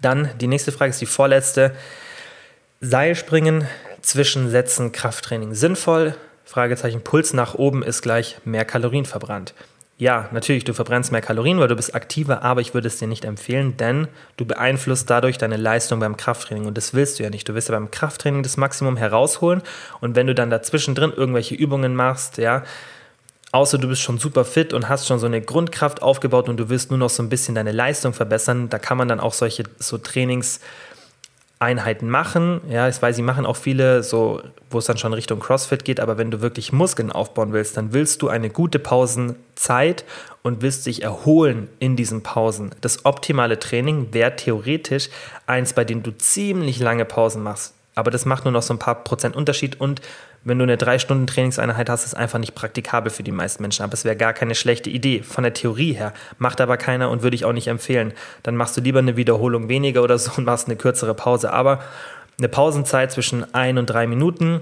[0.00, 1.72] Dann die nächste Frage ist die vorletzte.
[2.80, 3.66] Seilspringen
[4.00, 6.14] zwischen Sätzen Krafttraining sinnvoll?
[6.44, 9.52] Fragezeichen Puls nach oben ist gleich mehr Kalorien verbrannt.
[10.00, 13.08] Ja, natürlich, du verbrennst mehr Kalorien, weil du bist aktiver, aber ich würde es dir
[13.08, 17.30] nicht empfehlen, denn du beeinflusst dadurch deine Leistung beim Krafttraining und das willst du ja
[17.30, 17.48] nicht.
[17.48, 19.60] Du willst ja beim Krafttraining das Maximum herausholen
[20.00, 22.62] und wenn du dann dazwischen drin irgendwelche Übungen machst, ja,
[23.50, 26.68] außer du bist schon super fit und hast schon so eine Grundkraft aufgebaut und du
[26.68, 29.64] willst nur noch so ein bisschen deine Leistung verbessern, da kann man dann auch solche
[29.80, 30.60] so Trainings
[31.60, 32.60] Einheiten machen.
[32.68, 35.98] Ja, ich weiß, sie machen auch viele, so, wo es dann schon Richtung CrossFit geht,
[35.98, 40.04] aber wenn du wirklich Muskeln aufbauen willst, dann willst du eine gute Pausenzeit
[40.42, 42.70] und willst dich erholen in diesen Pausen.
[42.80, 45.08] Das optimale Training wäre theoretisch
[45.46, 47.74] eins, bei dem du ziemlich lange Pausen machst.
[47.96, 50.00] Aber das macht nur noch so ein paar Prozent Unterschied und
[50.48, 53.82] wenn du eine drei Stunden Trainingseinheit hast, ist einfach nicht praktikabel für die meisten Menschen.
[53.82, 56.12] Aber es wäre gar keine schlechte Idee von der Theorie her.
[56.38, 58.12] Macht aber keiner und würde ich auch nicht empfehlen.
[58.42, 61.52] Dann machst du lieber eine Wiederholung weniger oder so und machst eine kürzere Pause.
[61.52, 61.80] Aber
[62.38, 64.60] eine Pausenzeit zwischen ein und drei Minuten,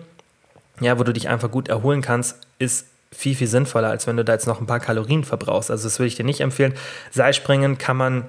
[0.81, 4.25] ja, wo du dich einfach gut erholen kannst, ist viel, viel sinnvoller, als wenn du
[4.25, 5.71] da jetzt noch ein paar Kalorien verbrauchst.
[5.71, 6.75] Also das würde ich dir nicht empfehlen.
[7.13, 8.25] Seilspringen kann man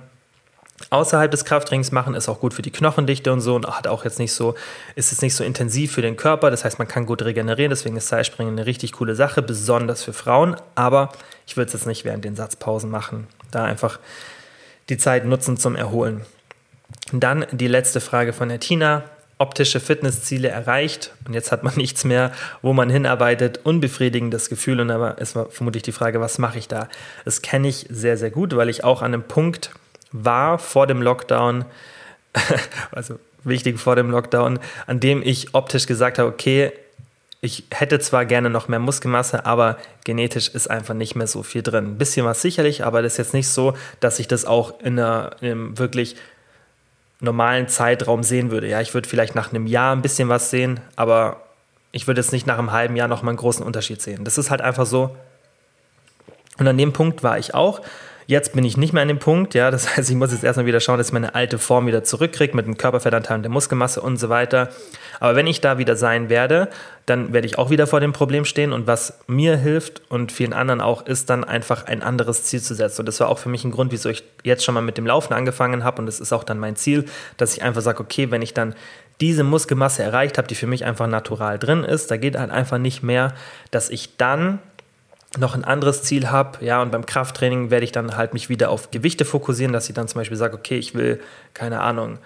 [0.89, 4.05] außerhalb des Krafttrainings machen, ist auch gut für die Knochendichte und so und hat auch
[4.05, 4.55] jetzt nicht so,
[4.95, 6.51] ist es nicht so intensiv für den Körper.
[6.51, 10.13] Das heißt, man kann gut regenerieren, deswegen ist Seilspringen eine richtig coole Sache, besonders für
[10.13, 10.55] Frauen.
[10.75, 11.09] Aber
[11.45, 13.27] ich würde es jetzt nicht während den Satzpausen machen.
[13.51, 13.99] Da einfach
[14.89, 16.25] die Zeit nutzen zum Erholen.
[17.11, 19.03] Dann die letzte Frage von der Tina.
[19.39, 22.31] Optische Fitnessziele erreicht und jetzt hat man nichts mehr,
[22.63, 23.59] wo man hinarbeitet.
[23.63, 26.87] Unbefriedigendes Gefühl und es war vermutlich die Frage, was mache ich da?
[27.23, 29.71] Das kenne ich sehr, sehr gut, weil ich auch an einem Punkt
[30.11, 31.65] war vor dem Lockdown,
[32.91, 36.71] also wichtig vor dem Lockdown, an dem ich optisch gesagt habe, okay,
[37.39, 41.61] ich hätte zwar gerne noch mehr Muskelmasse, aber genetisch ist einfach nicht mehr so viel
[41.61, 41.85] drin.
[41.85, 44.99] Ein bisschen was sicherlich, aber das ist jetzt nicht so, dass ich das auch in,
[44.99, 46.15] einem wirklich
[47.19, 48.67] normalen Zeitraum sehen würde.
[48.67, 51.41] Ja, ich würde vielleicht nach einem Jahr ein bisschen was sehen, aber
[51.91, 54.23] ich würde jetzt nicht nach einem halben Jahr noch mal einen großen Unterschied sehen.
[54.23, 55.15] Das ist halt einfach so.
[56.57, 57.81] Und an dem Punkt war ich auch.
[58.29, 60.65] Jetzt bin ich nicht mehr an dem Punkt, ja, das heißt, ich muss jetzt erstmal
[60.65, 64.01] wieder schauen, dass ich meine alte Form wieder zurückkriege mit dem Körperfettanteil und der Muskelmasse
[64.01, 64.69] und so weiter.
[65.21, 66.67] Aber wenn ich da wieder sein werde,
[67.05, 70.51] dann werde ich auch wieder vor dem Problem stehen und was mir hilft und vielen
[70.51, 73.01] anderen auch, ist dann einfach ein anderes Ziel zu setzen.
[73.01, 75.07] Und das war auch für mich ein Grund, wieso ich jetzt schon mal mit dem
[75.07, 77.05] Laufen angefangen habe und das ist auch dann mein Ziel,
[77.37, 78.75] dass ich einfach sage, okay, wenn ich dann
[79.21, 82.77] diese Muskelmasse erreicht habe, die für mich einfach natural drin ist, da geht halt einfach
[82.77, 83.33] nicht mehr,
[83.71, 84.59] dass ich dann
[85.37, 88.69] noch ein anderes Ziel habe, ja, und beim Krafttraining werde ich dann halt mich wieder
[88.69, 91.19] auf Gewichte fokussieren, dass ich dann zum Beispiel sage, okay, ich will,
[91.53, 92.19] keine Ahnung,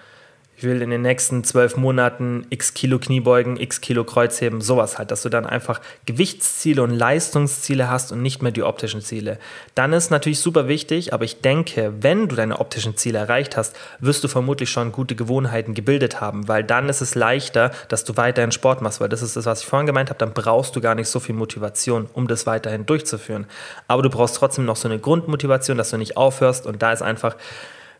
[0.62, 5.10] ich will in den nächsten zwölf Monaten x Kilo Kniebeugen, x Kilo Kreuzheben, sowas halt,
[5.10, 9.38] dass du dann einfach Gewichtsziele und Leistungsziele hast und nicht mehr die optischen Ziele.
[9.74, 13.74] Dann ist natürlich super wichtig, aber ich denke, wenn du deine optischen Ziele erreicht hast,
[13.98, 18.16] wirst du vermutlich schon gute Gewohnheiten gebildet haben, weil dann ist es leichter, dass du
[18.16, 20.80] weiterhin Sport machst, weil das ist das, was ich vorhin gemeint habe, dann brauchst du
[20.80, 23.46] gar nicht so viel Motivation, um das weiterhin durchzuführen.
[23.88, 27.02] Aber du brauchst trotzdem noch so eine Grundmotivation, dass du nicht aufhörst und da ist
[27.02, 27.34] einfach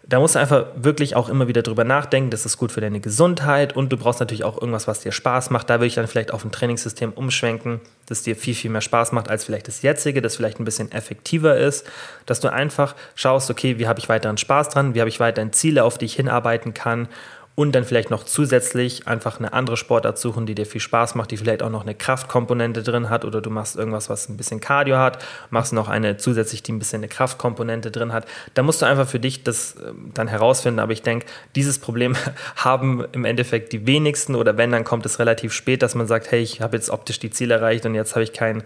[0.05, 3.01] da musst du einfach wirklich auch immer wieder drüber nachdenken, das ist gut für deine
[3.01, 5.71] Gesundheit und du brauchst natürlich auch irgendwas, was dir Spaß macht.
[5.71, 9.13] Da würde ich dann vielleicht auf ein Trainingssystem umschwenken, das dir viel, viel mehr Spaß
[9.13, 11.87] macht als vielleicht das jetzige, das vielleicht ein bisschen effektiver ist,
[12.27, 15.53] dass du einfach schaust, okay, wie habe ich weiterhin Spaß dran, wie habe ich weiterhin
[15.53, 17.09] Ziele, auf die ich hinarbeiten kann
[17.55, 21.31] und dann vielleicht noch zusätzlich einfach eine andere Sportart suchen, die dir viel Spaß macht,
[21.31, 24.61] die vielleicht auch noch eine Kraftkomponente drin hat oder du machst irgendwas, was ein bisschen
[24.61, 28.27] Cardio hat, machst noch eine zusätzlich, die ein bisschen eine Kraftkomponente drin hat.
[28.55, 32.17] Da musst du einfach für dich das ähm, dann herausfinden, aber ich denke, dieses Problem
[32.57, 36.31] haben im Endeffekt die wenigsten oder wenn, dann kommt es relativ spät, dass man sagt,
[36.31, 38.63] hey, ich habe jetzt optisch die Ziele erreicht und jetzt habe ich kein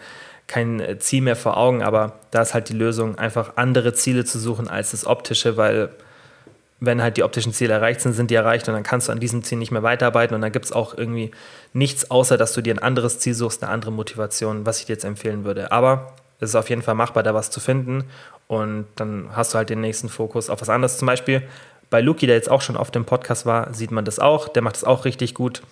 [0.47, 4.24] kein äh, Ziel mehr vor Augen, aber da ist halt die Lösung, einfach andere Ziele
[4.24, 5.91] zu suchen als das optische, weil
[6.79, 9.20] wenn halt die optischen Ziele erreicht sind, sind die erreicht und dann kannst du an
[9.20, 11.31] diesem Ziel nicht mehr weiterarbeiten und dann gibt es auch irgendwie
[11.72, 14.93] nichts, außer dass du dir ein anderes Ziel suchst, eine andere Motivation, was ich dir
[14.93, 15.72] jetzt empfehlen würde.
[15.72, 18.05] Aber es ist auf jeden Fall machbar, da was zu finden
[18.47, 20.99] und dann hast du halt den nächsten Fokus auf was anderes.
[20.99, 21.43] Zum Beispiel
[21.89, 24.62] bei Luki, der jetzt auch schon auf dem Podcast war, sieht man das auch, der
[24.62, 25.62] macht es auch richtig gut.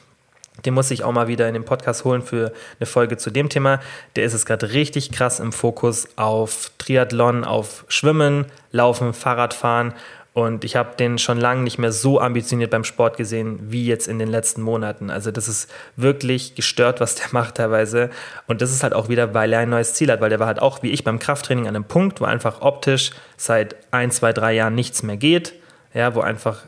[0.65, 3.49] Den muss ich auch mal wieder in den Podcast holen für eine Folge zu dem
[3.49, 3.81] Thema.
[4.15, 9.95] Der ist es gerade richtig krass im Fokus auf Triathlon, auf Schwimmen, Laufen, Fahrradfahren
[10.35, 14.09] und ich habe den schon lange nicht mehr so ambitioniert beim Sport gesehen wie jetzt
[14.09, 15.09] in den letzten Monaten.
[15.09, 18.11] Also das ist wirklich gestört, was der macht teilweise.
[18.49, 20.49] Und das ist halt auch wieder, weil er ein neues Ziel hat, weil der war
[20.49, 24.32] halt auch wie ich beim Krafttraining an einem Punkt, wo einfach optisch seit ein, zwei,
[24.32, 25.55] drei Jahren nichts mehr geht.
[25.95, 26.64] Ja, wo einfach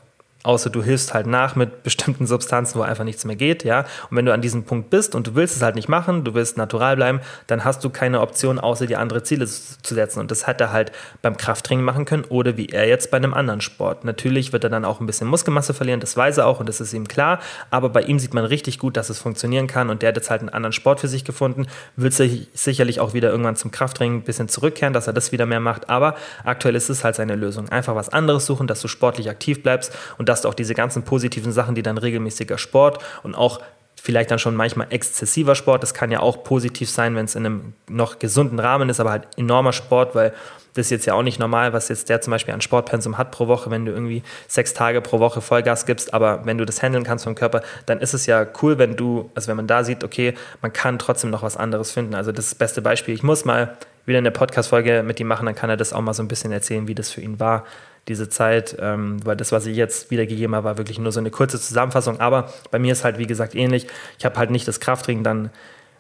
[0.47, 3.81] außer du hilfst halt nach mit bestimmten Substanzen, wo einfach nichts mehr geht, ja.
[4.11, 6.35] Und wenn du an diesem Punkt bist und du willst es halt nicht machen, du
[6.35, 10.21] willst natural bleiben, dann hast du keine Option, außer dir andere Ziele zu setzen.
[10.21, 10.93] Und das hat er halt
[11.23, 14.05] beim Krafttraining machen können oder wie er jetzt bei einem anderen Sport.
[14.05, 16.81] Natürlich wird er dann auch ein bisschen Muskelmasse verlieren, das weiß er auch und das
[16.81, 17.41] ist ihm klar.
[17.71, 20.31] Aber bei ihm sieht man richtig gut, dass es funktionieren kann und der hat jetzt
[20.31, 21.67] halt einen anderen Sport für sich gefunden,
[21.97, 25.47] wird sich sicherlich auch wieder irgendwann zum Krafttraining ein bisschen zurückkehren, dass er das wieder
[25.47, 25.91] mehr macht.
[25.91, 27.69] Aber aktuell ist es halt seine Lösung.
[27.69, 31.03] Einfach was anderes suchen, dass du sportlich aktiv bleibst und das du auch diese ganzen
[31.03, 33.61] positiven Sachen, die dann regelmäßiger Sport und auch
[34.01, 35.83] vielleicht dann schon manchmal exzessiver Sport.
[35.83, 39.11] Das kann ja auch positiv sein, wenn es in einem noch gesunden Rahmen ist, aber
[39.11, 40.33] halt enormer Sport, weil
[40.75, 43.31] das ist jetzt ja auch nicht normal, was jetzt der zum Beispiel an Sportpensum hat
[43.31, 46.83] pro Woche, wenn du irgendwie sechs Tage pro Woche Vollgas gibst, aber wenn du das
[46.83, 49.85] handeln kannst vom Körper, dann ist es ja cool, wenn du, also wenn man da
[49.85, 52.15] sieht, okay, man kann trotzdem noch was anderes finden.
[52.15, 53.15] Also das das beste Beispiel.
[53.15, 56.13] Ich muss mal wieder eine Podcast-Folge mit ihm machen, dann kann er das auch mal
[56.13, 57.65] so ein bisschen erzählen, wie das für ihn war,
[58.09, 61.31] diese Zeit, ähm, weil das, was ich jetzt wiedergegeben habe, war wirklich nur so eine
[61.31, 62.21] kurze Zusammenfassung.
[62.21, 63.87] Aber bei mir ist halt, wie gesagt, ähnlich.
[64.19, 65.51] Ich habe halt nicht das Krafttraining dann,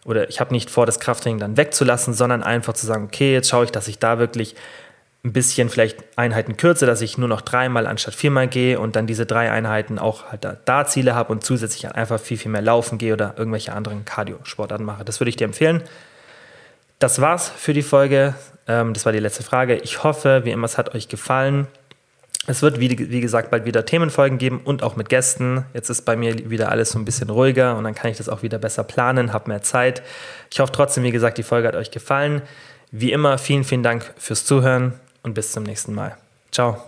[0.04, 3.48] oder ich habe nicht vor, das Krafttraining dann wegzulassen, sondern einfach zu sagen, okay, jetzt
[3.48, 4.54] schaue ich, dass ich da wirklich
[5.24, 9.09] ein bisschen vielleicht Einheiten kürze, dass ich nur noch dreimal anstatt viermal gehe und dann
[9.09, 12.62] diese drei Einheiten auch halt da, da Ziele habe und zusätzlich einfach viel, viel mehr
[12.62, 15.04] laufen gehe oder irgendwelche anderen Cardio-Sportarten mache.
[15.04, 15.82] Das würde ich dir empfehlen.
[17.00, 18.34] Das war's für die Folge.
[18.68, 19.76] Ähm, das war die letzte Frage.
[19.78, 21.66] Ich hoffe, wie immer, es hat euch gefallen.
[22.47, 25.64] Es wird, wie, wie, gesagt, bald wieder Themenfolgen geben und auch mit Gästen.
[25.74, 28.28] Jetzt ist bei mir wieder alles so ein bisschen ruhiger und dann kann ich das
[28.28, 30.03] auch wieder besser planen, habe mehr Zeit.
[30.53, 32.42] Ich hoffe trotzdem, wie gesagt, die Folge hat euch gefallen.
[32.92, 36.16] Wie immer, vielen, vielen Dank fürs Zuhören und bis zum nächsten Mal.
[36.53, 36.82] Ciao.